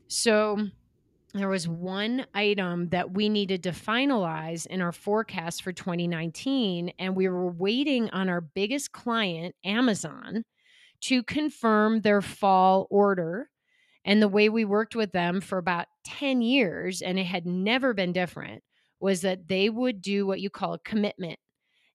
[0.08, 0.68] So
[1.34, 7.14] there was one item that we needed to finalize in our forecast for 2019 and
[7.14, 10.44] we were waiting on our biggest client amazon
[11.06, 13.48] to confirm their fall order
[14.04, 17.92] and the way we worked with them for about 10 years and it had never
[17.92, 18.62] been different
[19.00, 21.38] was that they would do what you call a commitment.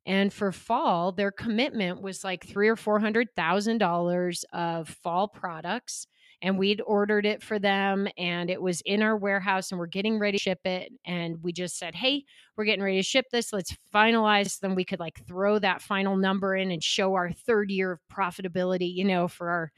[0.05, 5.27] And for fall their commitment was like three or four hundred thousand dollars of fall
[5.27, 6.07] products
[6.41, 10.19] and we'd ordered it for them and it was in our warehouse and we're getting
[10.19, 12.23] ready to ship it and we just said hey
[12.57, 16.17] we're getting ready to ship this let's finalize then we could like throw that final
[16.17, 19.71] number in and show our third year of profitability you know for our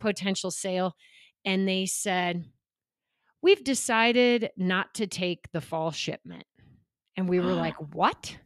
[0.00, 0.94] potential sale
[1.44, 2.44] and they said
[3.46, 6.44] we've decided not to take the fall shipment.
[7.16, 8.36] And we were like what?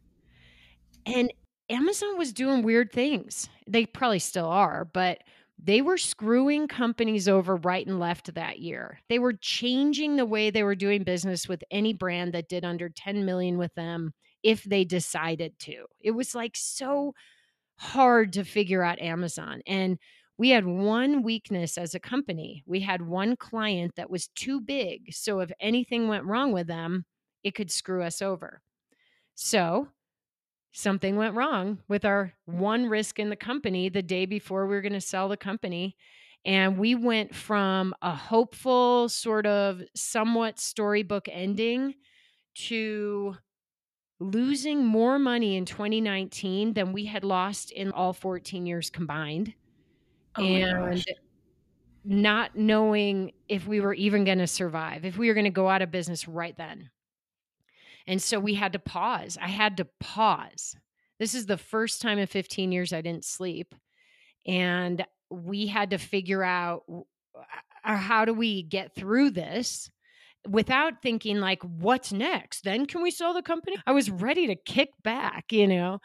[1.05, 1.33] And
[1.69, 3.49] amazon was doing weird things.
[3.67, 5.19] They probably still are but
[5.63, 8.99] they were screwing companies over right and left that year.
[9.09, 12.89] They were changing the way they were doing business with any brand that did under
[12.89, 14.11] 10 million with them
[14.43, 15.85] if they decided to.
[15.99, 17.13] It was like so
[17.77, 19.61] hard to figure out Amazon.
[19.67, 19.99] And
[20.37, 22.63] we had one weakness as a company.
[22.65, 25.13] We had one client that was too big.
[25.13, 27.05] So if anything went wrong with them,
[27.43, 28.61] it could screw us over.
[29.35, 29.89] So
[30.71, 34.81] something went wrong with our one risk in the company the day before we were
[34.81, 35.95] going to sell the company.
[36.45, 41.95] And we went from a hopeful, sort of somewhat storybook ending
[42.55, 43.35] to
[44.19, 49.53] losing more money in 2019 than we had lost in all 14 years combined.
[50.35, 51.03] Oh and
[52.03, 55.69] not knowing if we were even going to survive, if we were going to go
[55.69, 56.89] out of business right then.
[58.11, 59.37] And so we had to pause.
[59.41, 60.75] I had to pause.
[61.17, 63.73] This is the first time in 15 years I didn't sleep.
[64.45, 69.89] And we had to figure out uh, how do we get through this
[70.45, 74.55] without thinking like what's next then can we sell the company i was ready to
[74.55, 75.99] kick back you know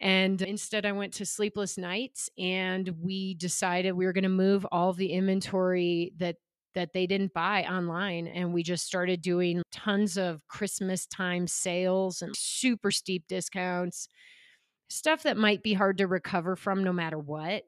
[0.00, 4.66] and instead i went to sleepless nights and we decided we were going to move
[4.72, 6.36] all the inventory that
[6.74, 8.26] that they didn't buy online.
[8.26, 14.08] And we just started doing tons of Christmas time sales and super steep discounts,
[14.88, 17.64] stuff that might be hard to recover from no matter what.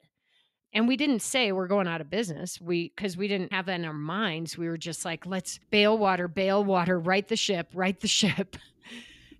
[0.73, 2.59] And we didn't say we're going out of business.
[2.59, 4.57] We because we didn't have that in our minds.
[4.57, 8.57] We were just like, let's bail water, bail water, right the ship, right the ship.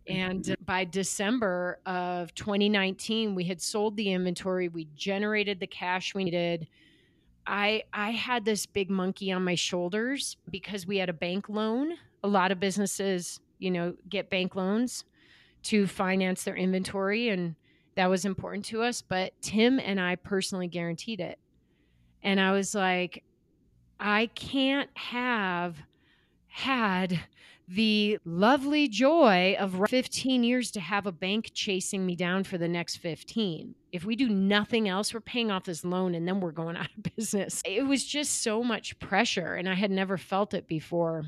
[0.08, 0.64] And mm-hmm.
[0.64, 4.70] by December of 2019, we had sold the inventory.
[4.70, 6.68] We generated the cash we needed
[7.48, 11.94] I I had this big monkey on my shoulders because we had a bank loan.
[12.24, 15.06] A lot of businesses, you know, get bank loans
[15.64, 17.56] to finance their inventory and
[17.96, 21.40] that was important to us, but Tim and I personally guaranteed it.
[22.22, 23.24] And I was like
[24.00, 25.78] I can't have
[26.48, 27.20] had
[27.68, 32.68] the lovely joy of 15 years to have a bank chasing me down for the
[32.68, 33.76] next 15.
[33.92, 36.90] If we do nothing else, we're paying off this loan and then we're going out
[36.98, 37.62] of business.
[37.66, 41.26] It was just so much pressure and I had never felt it before.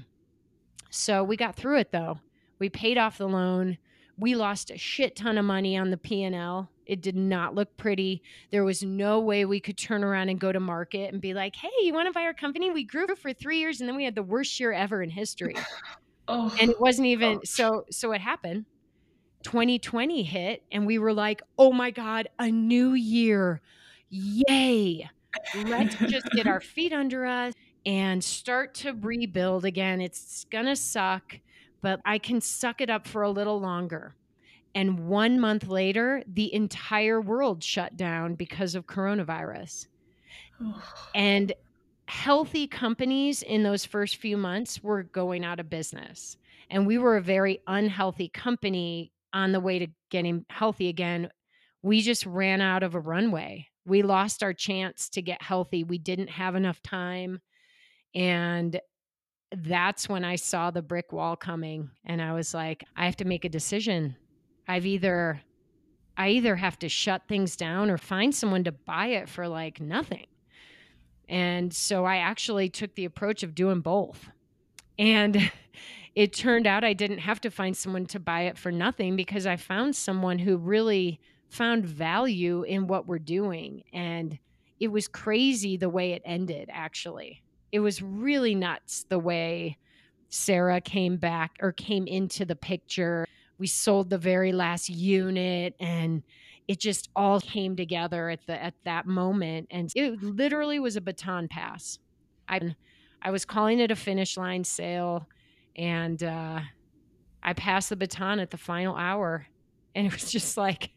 [0.90, 2.20] So we got through it though.
[2.58, 3.78] We paid off the loan.
[4.18, 6.70] We lost a shit ton of money on the P&L.
[6.86, 8.24] It did not look pretty.
[8.50, 11.56] There was no way we could turn around and go to market and be like,
[11.56, 12.72] "Hey, you want to buy our company?
[12.72, 15.56] We grew for 3 years and then we had the worst year ever in history."
[16.30, 16.56] Oh.
[16.62, 18.66] And it wasn't even so so it happened.
[19.44, 23.62] 2020 hit and we were like, "Oh my god, a new year.
[24.10, 25.10] Yay.
[25.56, 27.54] Let's just get our feet under us
[27.86, 30.02] and start to rebuild again.
[30.02, 31.40] It's going to suck,
[31.82, 34.16] but I can suck it up for a little longer."
[34.76, 39.88] And 1 month later, the entire world shut down because of coronavirus.
[41.16, 41.54] and
[42.10, 46.38] healthy companies in those first few months were going out of business.
[46.72, 51.30] And we were a very unhealthy company on the way to getting healthy again.
[51.84, 53.68] We just ran out of a runway.
[53.86, 55.84] We lost our chance to get healthy.
[55.84, 57.42] We didn't have enough time.
[58.16, 58.82] And
[59.52, 63.26] that's when I saw the brick wall coming and I was like, I have to
[63.26, 64.16] make a decision.
[64.68, 65.42] I've either
[66.18, 69.80] I either have to shut things down or find someone to buy it for like
[69.80, 70.26] nothing.
[71.30, 74.30] And so I actually took the approach of doing both.
[74.98, 75.52] And
[76.16, 79.46] it turned out I didn't have to find someone to buy it for nothing because
[79.46, 81.20] I found someone who really
[81.50, 83.84] found value in what we're doing.
[83.94, 84.40] And
[84.80, 87.44] it was crazy the way it ended, actually.
[87.72, 89.78] It was really nuts the way
[90.30, 93.26] Sarah came back or came into the picture.
[93.58, 96.24] We sold the very last unit and
[96.70, 101.02] it just all came together at the at that moment and it literally was a
[101.02, 101.98] baton pass.
[102.48, 102.76] I
[103.24, 105.28] I was calling it a finish line sale
[105.76, 106.60] and uh,
[107.42, 109.48] I passed the baton at the final hour
[109.96, 110.92] and it was just like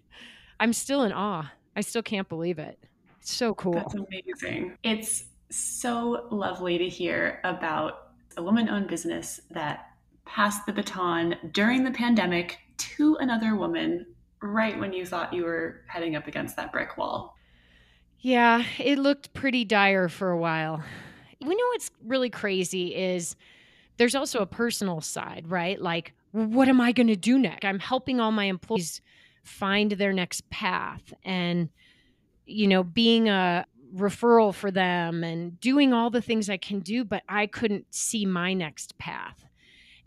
[0.61, 1.51] I'm still in awe.
[1.75, 2.79] I still can't believe it.
[3.21, 3.73] It's so cool.
[3.73, 4.77] That's amazing.
[4.83, 9.87] It's so lovely to hear about a woman owned business that
[10.27, 14.05] passed the baton during the pandemic to another woman
[14.43, 17.37] right when you thought you were heading up against that brick wall.
[18.19, 20.83] Yeah, it looked pretty dire for a while.
[21.41, 23.37] We know what's really crazy is
[23.97, 25.81] there's also a personal side, right?
[25.81, 27.65] Like, what am I going to do next?
[27.65, 29.01] I'm helping all my employees
[29.43, 31.69] find their next path and,
[32.47, 37.05] you know, being a referral for them and doing all the things I can do,
[37.05, 39.45] but I couldn't see my next path.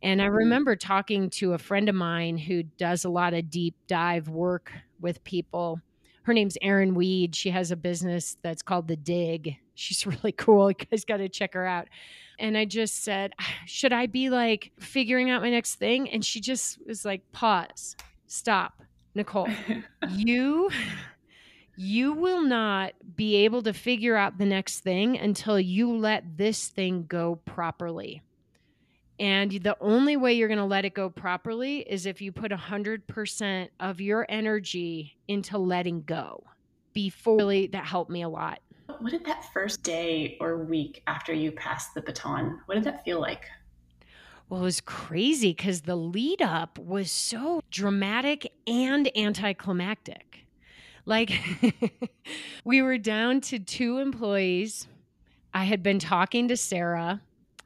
[0.05, 0.35] And I mm-hmm.
[0.35, 4.71] remember talking to a friend of mine who does a lot of deep dive work
[5.01, 5.79] with people.
[6.21, 7.35] Her name's Erin Weed.
[7.35, 9.57] She has a business that's called The Dig.
[9.73, 10.69] She's really cool.
[10.69, 11.87] You guys got to check her out.
[12.37, 13.33] And I just said,
[13.65, 16.07] Should I be like figuring out my next thing?
[16.11, 17.95] And she just was like, Pause,
[18.27, 18.83] stop.
[19.15, 19.49] Nicole,
[20.11, 20.69] you
[21.77, 26.67] you will not be able to figure out the next thing until you let this
[26.67, 28.21] thing go properly.
[29.19, 32.51] And the only way you're going to let it go properly is if you put
[32.51, 36.43] 100% of your energy into letting go.
[36.93, 38.59] Before really, that helped me a lot.
[38.99, 43.03] What did that first day or week after you passed the baton, what did that
[43.03, 43.45] feel like?
[44.47, 50.45] Well, it was crazy because the lead up was so dramatic and anticlimactic.
[51.05, 51.31] Like,
[52.63, 54.87] we were down to two employees.
[55.53, 57.21] I had been talking to Sarah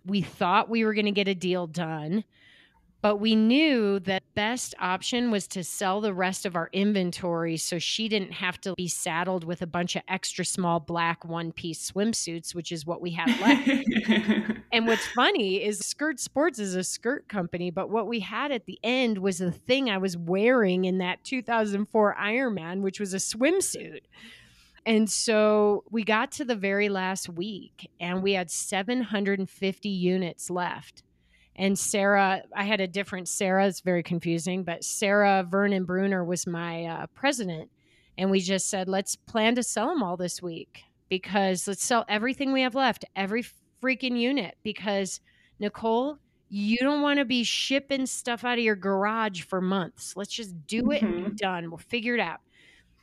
[0.05, 2.23] we thought we were going to get a deal done,
[3.01, 7.55] but we knew that the best option was to sell the rest of our inventory
[7.55, 11.53] so she didn't have to be saddled with a bunch of extra small black one
[11.53, 14.59] piece swimsuits, which is what we had left.
[14.73, 18.65] and what's funny is Skirt Sports is a skirt company, but what we had at
[18.65, 23.17] the end was the thing I was wearing in that 2004 Ironman, which was a
[23.17, 24.01] swimsuit.
[24.86, 31.03] And so we got to the very last week and we had 750 units left.
[31.55, 36.47] And Sarah, I had a different Sarah, it's very confusing, but Sarah Vernon Bruner was
[36.47, 37.69] my uh, president.
[38.17, 42.05] And we just said, let's plan to sell them all this week because let's sell
[42.07, 43.43] everything we have left, every
[43.84, 44.55] freaking unit.
[44.63, 45.19] Because
[45.59, 46.17] Nicole,
[46.49, 50.15] you don't want to be shipping stuff out of your garage for months.
[50.15, 51.13] Let's just do it mm-hmm.
[51.13, 51.69] and be done.
[51.69, 52.39] We'll figure it out.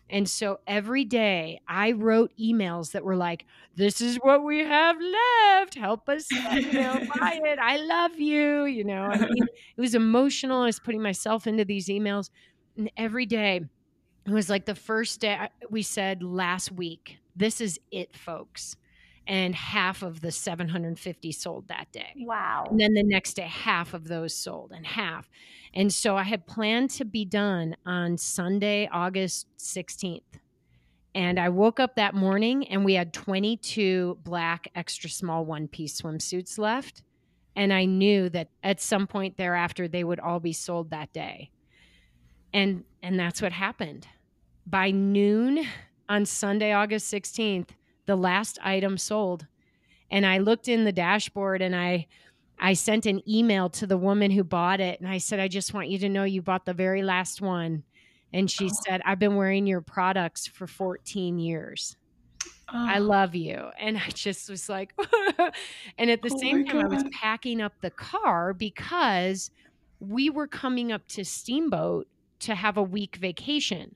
[0.08, 3.44] And so every day I wrote emails that were like,
[3.74, 5.74] this is what we have left.
[5.74, 7.58] Help us, you know, buy it.
[7.58, 8.64] I love you.
[8.66, 9.42] You know, I mean,
[9.76, 10.62] it was emotional.
[10.62, 12.30] I was putting myself into these emails.
[12.76, 13.62] And every day,
[14.26, 18.76] it was like the first day we said last week, this is it, folks
[19.26, 22.14] and half of the 750 sold that day.
[22.18, 22.66] Wow.
[22.70, 25.28] And then the next day, half of those sold and half.
[25.74, 30.22] And so I had planned to be done on Sunday, August 16th.
[31.14, 36.00] And I woke up that morning and we had 22 black extra small one piece
[36.00, 37.02] swimsuits left.
[37.56, 41.50] And I knew that at some point thereafter, they would all be sold that day.
[42.52, 44.06] And, and that's what happened.
[44.66, 45.66] By noon
[46.08, 47.70] on Sunday, August 16th,
[48.06, 49.46] the last item sold.
[50.10, 52.06] And I looked in the dashboard and I
[52.58, 55.74] I sent an email to the woman who bought it and I said, I just
[55.74, 57.82] want you to know you bought the very last one.
[58.32, 58.76] And she oh.
[58.86, 61.96] said, I've been wearing your products for 14 years.
[62.68, 62.86] Oh.
[62.88, 63.68] I love you.
[63.78, 64.94] And I just was like,
[65.98, 66.92] and at the oh same time, God.
[66.92, 69.50] I was packing up the car because
[70.00, 72.08] we were coming up to Steamboat
[72.40, 73.94] to have a week vacation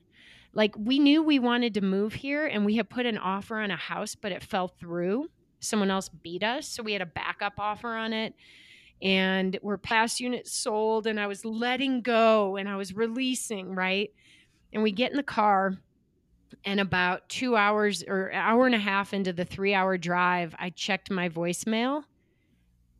[0.53, 3.71] like we knew we wanted to move here and we had put an offer on
[3.71, 5.27] a house but it fell through
[5.59, 8.33] someone else beat us so we had a backup offer on it
[9.01, 14.11] and we're past units sold and i was letting go and i was releasing right
[14.73, 15.75] and we get in the car
[16.65, 20.69] and about two hours or hour and a half into the three hour drive i
[20.69, 22.03] checked my voicemail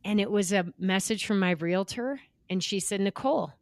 [0.04, 2.20] And it was a message from my realtor.
[2.50, 3.52] And she said, Nicole,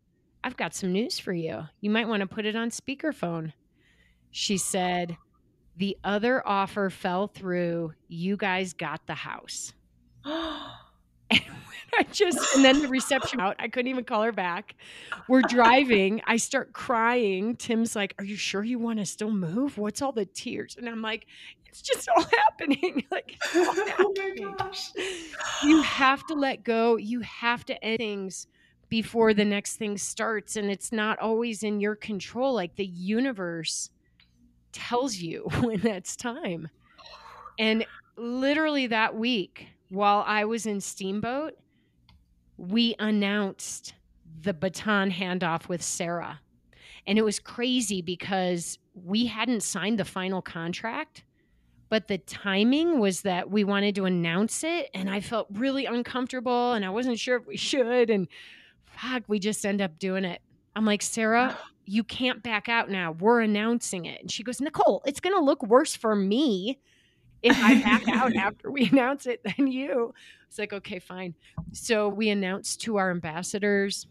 [0.44, 1.64] I've got some news for you.
[1.80, 3.52] You might want to put it on speakerphone.
[4.30, 5.16] She said,
[5.76, 7.94] The other offer fell through.
[8.08, 9.72] You guys got the house.
[10.24, 10.70] and
[11.98, 14.74] I just, and then the reception out, I couldn't even call her back.
[15.28, 16.22] We're driving.
[16.26, 17.56] I start crying.
[17.56, 19.78] Tim's like, Are you sure you want to still move?
[19.78, 20.76] What's all the tears?
[20.78, 21.26] And I'm like,
[21.66, 23.04] It's just all happening.
[23.10, 23.94] like, all happening.
[23.98, 24.90] oh my gosh.
[25.64, 26.96] You have to let go.
[26.96, 28.46] You have to end things
[28.88, 30.56] before the next thing starts.
[30.56, 32.54] And it's not always in your control.
[32.54, 33.90] Like the universe
[34.72, 36.68] tells you when that's time.
[37.58, 37.84] And
[38.16, 41.58] literally that week, while I was in Steamboat,
[42.56, 43.92] we announced
[44.42, 46.40] the baton handoff with Sarah.
[47.06, 51.24] And it was crazy because we hadn't signed the final contract,
[51.88, 54.90] but the timing was that we wanted to announce it.
[54.94, 58.10] And I felt really uncomfortable and I wasn't sure if we should.
[58.10, 58.28] And
[58.84, 60.40] fuck, we just end up doing it.
[60.76, 61.58] I'm like, Sarah,
[61.90, 63.10] you can't back out now.
[63.10, 64.20] We're announcing it.
[64.20, 66.78] And she goes, Nicole, it's going to look worse for me
[67.42, 70.14] if I back out after we announce it than you.
[70.46, 71.34] It's like, okay, fine.
[71.72, 74.06] So we announced to our ambassadors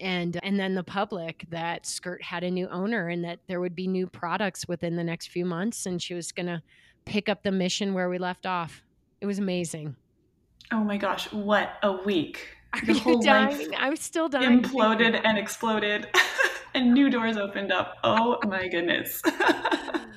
[0.00, 3.74] and and then the public that Skirt had a new owner and that there would
[3.74, 6.60] be new products within the next few months and she was going to
[7.04, 8.82] pick up the mission where we left off.
[9.20, 9.94] It was amazing.
[10.72, 12.48] Oh my gosh, what a week.
[12.72, 13.72] Are the whole dying?
[13.76, 14.62] I'm still dying.
[14.62, 16.08] Imploded and exploded
[16.74, 17.96] and new doors opened up.
[18.04, 19.22] Oh my goodness.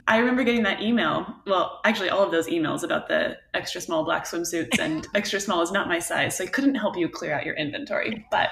[0.07, 1.33] I remember getting that email.
[1.47, 5.61] Well, actually, all of those emails about the extra small black swimsuits, and extra small
[5.61, 8.25] is not my size, so I couldn't help you clear out your inventory.
[8.29, 8.49] But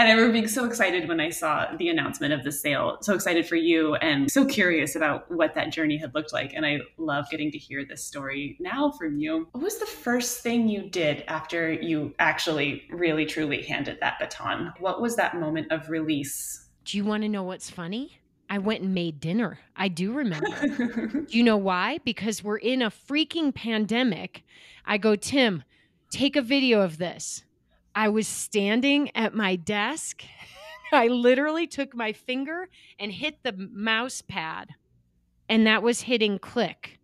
[0.00, 3.14] and I remember being so excited when I saw the announcement of the sale, so
[3.14, 6.54] excited for you and so curious about what that journey had looked like.
[6.54, 9.46] And I love getting to hear this story now from you.
[9.52, 14.72] What was the first thing you did after you actually really truly handed that baton?
[14.78, 16.59] What was that moment of release?
[16.84, 18.20] Do you want to know what's funny?
[18.48, 19.60] I went and made dinner.
[19.76, 20.66] I do remember.
[21.06, 21.98] do you know why?
[22.04, 24.42] Because we're in a freaking pandemic.
[24.84, 25.62] I go, Tim,
[26.10, 27.44] take a video of this.
[27.94, 30.24] I was standing at my desk.
[30.92, 32.68] I literally took my finger
[32.98, 34.70] and hit the mouse pad,
[35.48, 36.98] and that was hitting click.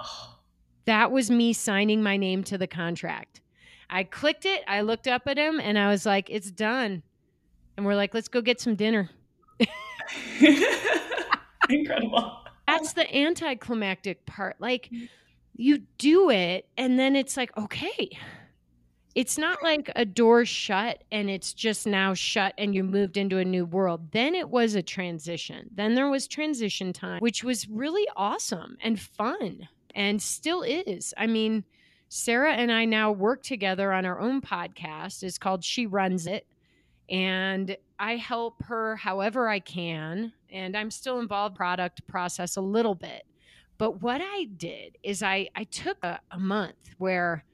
[0.00, 0.30] Oh.
[0.86, 3.40] That was me signing my name to the contract.
[3.88, 7.02] I clicked it, I looked up at him, and I was like, it's done.
[7.76, 9.10] And we're like, let's go get some dinner.
[11.68, 12.38] Incredible.
[12.66, 14.56] That's the anticlimactic part.
[14.60, 15.04] Like, mm-hmm.
[15.56, 18.10] you do it, and then it's like, okay
[19.14, 23.38] it's not like a door shut and it's just now shut and you moved into
[23.38, 24.10] a new world.
[24.12, 25.70] Then it was a transition.
[25.72, 31.14] Then there was transition time, which was really awesome and fun and still is.
[31.16, 31.64] I mean,
[32.08, 35.22] Sarah and I now work together on our own podcast.
[35.22, 36.46] It's called She Runs It.
[37.08, 40.32] And I help her however I can.
[40.50, 43.24] And I'm still involved product process a little bit.
[43.76, 47.44] But what I did is I, I took a, a month where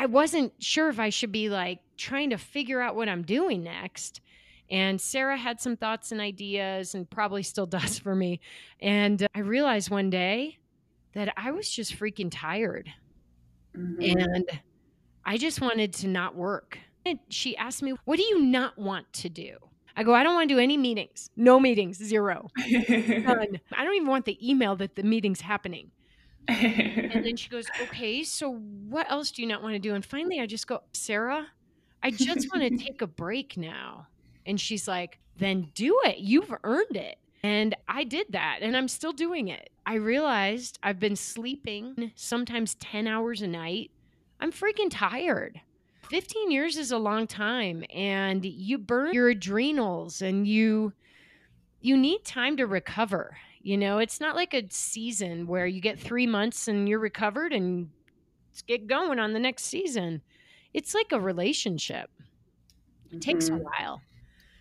[0.00, 3.62] I wasn't sure if I should be like trying to figure out what I'm doing
[3.62, 4.20] next.
[4.70, 8.40] And Sarah had some thoughts and ideas and probably still does for me.
[8.80, 10.58] And I realized one day
[11.12, 12.90] that I was just freaking tired.
[13.76, 14.18] Mm-hmm.
[14.18, 14.60] And
[15.24, 16.78] I just wanted to not work.
[17.28, 19.56] She asked me, What do you not want to do?
[19.96, 21.30] I go, I don't want to do any meetings.
[21.36, 22.48] No meetings, zero.
[22.56, 23.60] None.
[23.72, 25.90] I don't even want the email that the meeting's happening
[26.50, 29.94] and then she goes, Okay, so what else do you not want to do?
[29.94, 31.46] And finally, I just go, Sarah,
[32.02, 34.06] I just want to take a break now.
[34.46, 36.18] And she's like, Then do it.
[36.18, 37.18] You've earned it.
[37.42, 39.70] And I did that, and I'm still doing it.
[39.86, 43.90] I realized I've been sleeping sometimes 10 hours a night.
[44.40, 45.60] I'm freaking tired.
[46.10, 50.92] 15 years is a long time and you burn your adrenals and you
[51.80, 55.98] you need time to recover you know, it's not like a season where you get
[55.98, 57.90] three months and you're recovered and
[58.66, 60.22] get going on the next season.
[60.72, 62.10] It's like a relationship.
[63.06, 63.18] It mm-hmm.
[63.18, 63.64] takes a mm-hmm.
[63.64, 64.00] while.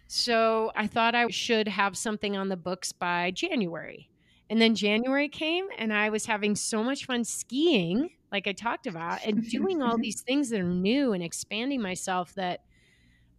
[0.08, 4.10] So I thought I should have something on the books by January.
[4.50, 8.88] And then January came and I was having so much fun skiing, like I talked
[8.88, 10.02] about, and doing all mm-hmm.
[10.02, 12.62] these things that are new and expanding myself that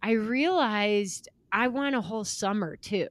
[0.03, 3.07] I realized I want a whole summer too.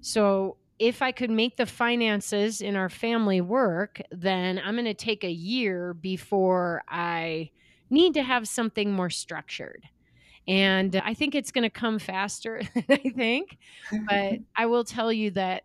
[0.00, 4.94] So if I could make the finances in our family work, then I'm going to
[4.94, 7.50] take a year before I
[7.88, 9.84] need to have something more structured.
[10.48, 13.58] And I think it's going to come faster than I think.
[14.06, 15.64] But I will tell you that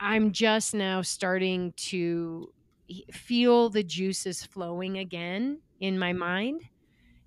[0.00, 2.52] I'm just now starting to
[3.12, 6.62] feel the juices flowing again in my mind.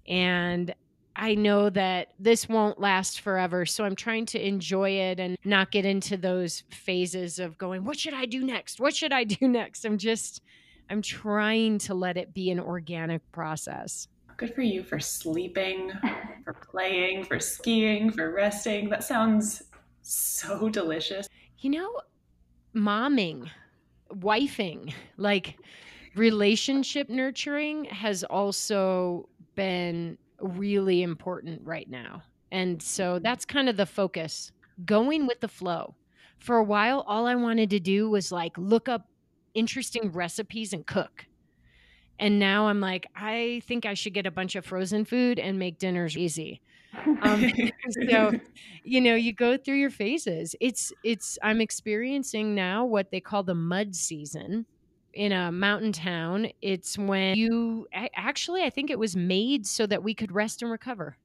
[0.08, 0.74] And
[1.16, 3.66] I know that this won't last forever.
[3.66, 7.98] So I'm trying to enjoy it and not get into those phases of going, what
[7.98, 8.80] should I do next?
[8.80, 9.84] What should I do next?
[9.84, 10.42] I'm just,
[10.90, 14.08] I'm trying to let it be an organic process.
[14.38, 15.92] Good for you for sleeping,
[16.44, 18.88] for playing, for skiing, for resting.
[18.88, 19.64] That sounds
[20.04, 21.28] so delicious.
[21.58, 22.02] You know,
[22.76, 23.50] momming,
[24.14, 25.58] wifing, like
[26.16, 32.22] relationship nurturing has also been really important right now.
[32.52, 33.24] And so mm-hmm.
[33.24, 34.52] that's kind of the focus
[34.86, 35.96] going with the flow.
[36.40, 39.08] For a while, all I wanted to do was like look up
[39.54, 41.26] interesting recipes and cook.
[42.20, 45.60] And now I'm like, I think I should get a bunch of frozen food and
[45.60, 46.62] make dinners easy.
[47.22, 47.52] Um,
[48.10, 48.34] so,
[48.84, 50.56] you know, you go through your phases.
[50.60, 54.66] It's, it's, I'm experiencing now what they call the mud season
[55.14, 56.48] in a mountain town.
[56.62, 60.72] It's when you actually, I think it was made so that we could rest and
[60.72, 61.18] recover.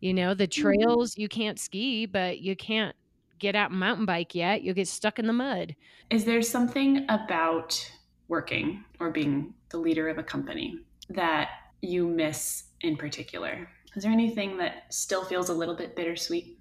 [0.00, 0.62] You know, the mm-hmm.
[0.62, 2.94] trails, you can't ski, but you can't
[3.38, 4.62] get out and mountain bike yet.
[4.62, 5.74] You'll get stuck in the mud.
[6.10, 7.90] Is there something about
[8.28, 10.78] working or being the leader of a company
[11.10, 11.50] that
[11.80, 13.68] you miss in particular?
[13.94, 16.58] Is there anything that still feels a little bit bittersweet,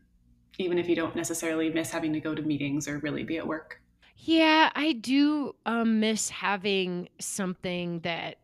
[0.57, 3.45] even if you don't necessarily miss having to go to meetings or really be at
[3.45, 3.81] work?
[4.17, 8.37] Yeah, I do um, miss having something that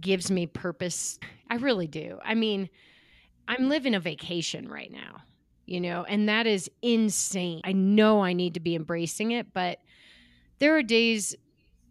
[0.00, 1.18] gives me purpose.
[1.50, 2.18] I really do.
[2.24, 2.70] I mean,
[3.46, 5.22] I'm living a vacation right now,
[5.66, 7.60] you know, and that is insane.
[7.64, 9.80] I know I need to be embracing it, but
[10.60, 11.34] there are days,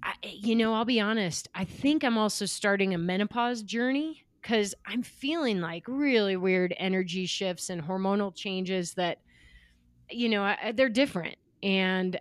[0.01, 4.73] I, you know, I'll be honest, I think I'm also starting a menopause journey because
[4.85, 9.19] I'm feeling like really weird energy shifts and hormonal changes that,
[10.09, 11.35] you know, they're different.
[11.61, 12.19] And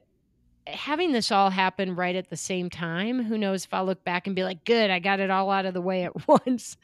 [0.66, 4.26] having this all happen right at the same time, who knows if I'll look back
[4.26, 6.76] and be like, good, I got it all out of the way at once.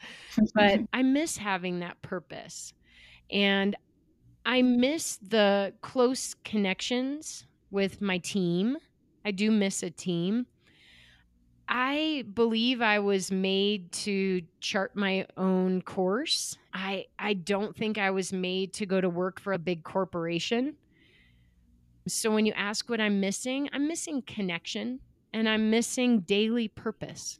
[0.53, 2.73] but I miss having that purpose.
[3.29, 3.75] And
[4.45, 8.77] I miss the close connections with my team.
[9.23, 10.45] I do miss a team.
[11.67, 16.57] I believe I was made to chart my own course.
[16.73, 20.75] I I don't think I was made to go to work for a big corporation.
[22.07, 24.99] So when you ask what I'm missing, I'm missing connection
[25.33, 27.39] and I'm missing daily purpose.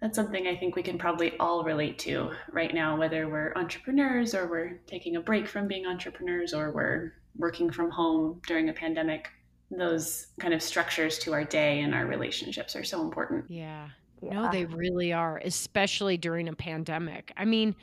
[0.00, 4.34] That's something I think we can probably all relate to right now, whether we're entrepreneurs
[4.34, 8.72] or we're taking a break from being entrepreneurs or we're working from home during a
[8.72, 9.28] pandemic.
[9.70, 13.50] Those kind of structures to our day and our relationships are so important.
[13.50, 13.88] Yeah.
[14.22, 14.32] yeah.
[14.32, 17.32] No, they really are, especially during a pandemic.
[17.36, 17.76] I mean,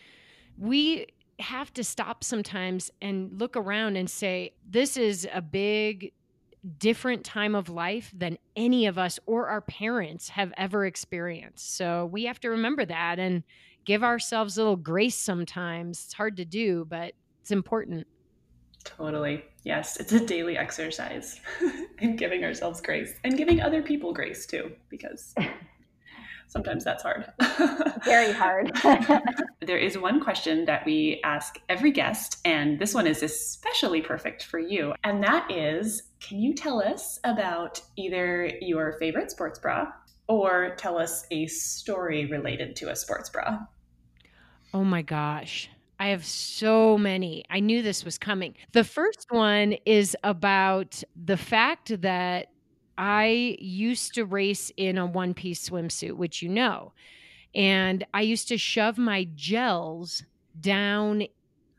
[0.57, 1.07] we
[1.39, 6.13] have to stop sometimes and look around and say, this is a big,
[6.79, 11.75] different time of life than any of us or our parents have ever experienced.
[11.75, 13.43] So we have to remember that and
[13.83, 16.05] give ourselves a little grace sometimes.
[16.05, 18.07] It's hard to do, but it's important.
[18.85, 19.43] Totally.
[19.63, 21.41] Yes, it's a daily exercise
[21.99, 25.33] and giving ourselves grace and giving other people grace too, because
[26.47, 27.25] sometimes that's hard.
[28.05, 28.71] Very hard.
[29.61, 34.45] there is one question that we ask every guest, and this one is especially perfect
[34.45, 34.93] for you.
[35.03, 39.87] And that is can you tell us about either your favorite sports bra
[40.27, 43.59] or tell us a story related to a sports bra?
[44.73, 45.69] Oh my gosh.
[45.99, 47.45] I have so many.
[47.49, 48.55] I knew this was coming.
[48.73, 52.47] The first one is about the fact that
[52.97, 56.93] I used to race in a one piece swimsuit, which you know.
[57.53, 60.23] And I used to shove my gels
[60.59, 61.23] down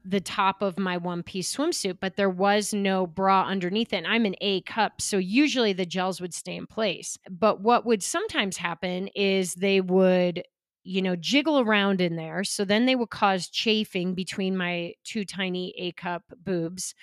[0.04, 3.96] the top of my one piece swimsuit, but there was no bra underneath it.
[3.96, 5.00] And I'm an A cup.
[5.00, 7.18] So usually the gels would stay in place.
[7.28, 10.44] But what would sometimes happen is they would,
[10.86, 12.44] you know, jiggle around in there.
[12.44, 16.94] So then they would cause chafing between my two tiny A cup boobs.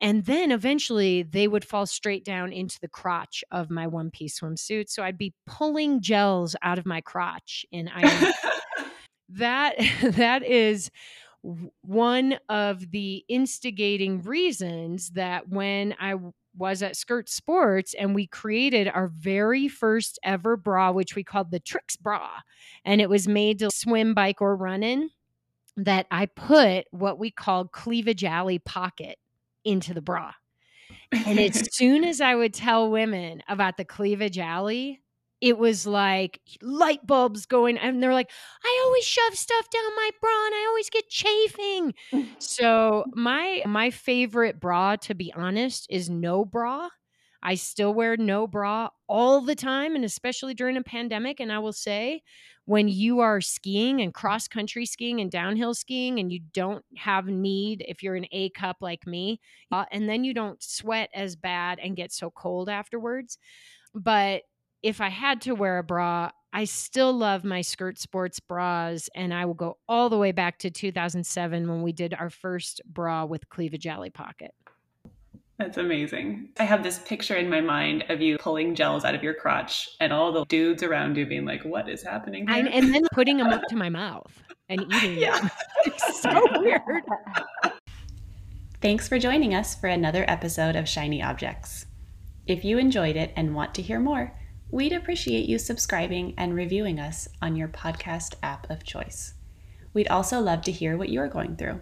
[0.00, 4.40] And then eventually they would fall straight down into the crotch of my one piece
[4.40, 4.88] swimsuit.
[4.88, 8.32] So I'd be pulling gels out of my crotch in iron.
[9.30, 10.90] that that is
[11.82, 16.14] one of the instigating reasons that when I
[16.56, 21.50] was at Skirt Sports and we created our very first ever bra, which we called
[21.50, 22.28] the Tricks bra,
[22.84, 25.10] and it was made to swim, bike, or run in.
[25.76, 29.18] That I put what we called cleavage alley pocket
[29.64, 30.32] into the bra.
[31.10, 35.00] And as soon as I would tell women about the cleavage alley,
[35.44, 38.30] it was like light bulbs going and they're like
[38.64, 41.94] i always shove stuff down my bra and i always get chafing
[42.38, 46.88] so my my favorite bra to be honest is no bra
[47.46, 51.40] I still wear no bra all the time, and especially during a pandemic.
[51.40, 52.22] And I will say,
[52.64, 57.26] when you are skiing and cross country skiing and downhill skiing, and you don't have
[57.26, 59.40] need if you're an A cup like me,
[59.70, 63.38] uh, and then you don't sweat as bad and get so cold afterwards.
[63.94, 64.44] But
[64.84, 69.32] if I had to wear a bra, I still love my skirt sports bras, and
[69.32, 73.24] I will go all the way back to 2007 when we did our first bra
[73.24, 74.54] with cleavage alley pocket.
[75.58, 76.50] That's amazing.
[76.58, 79.88] I have this picture in my mind of you pulling gels out of your crotch
[80.00, 82.44] and all the dudes around you being like, what is happening?
[82.50, 84.30] I, and then putting them up to my mouth
[84.68, 85.38] and eating yeah.
[85.38, 85.50] them.
[85.86, 86.82] It's so weird.
[88.82, 91.86] Thanks for joining us for another episode of Shiny Objects.
[92.46, 94.32] If you enjoyed it and want to hear more,
[94.74, 99.34] we'd appreciate you subscribing and reviewing us on your podcast app of choice.
[99.92, 101.80] We'd also love to hear what you're going through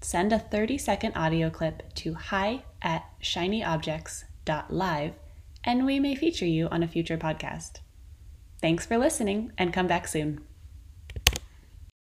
[0.00, 5.12] send a 30 second audio clip to hi at shinyobjects.live
[5.64, 7.78] and we may feature you on a future podcast.
[8.60, 10.47] Thanks for listening and come back soon.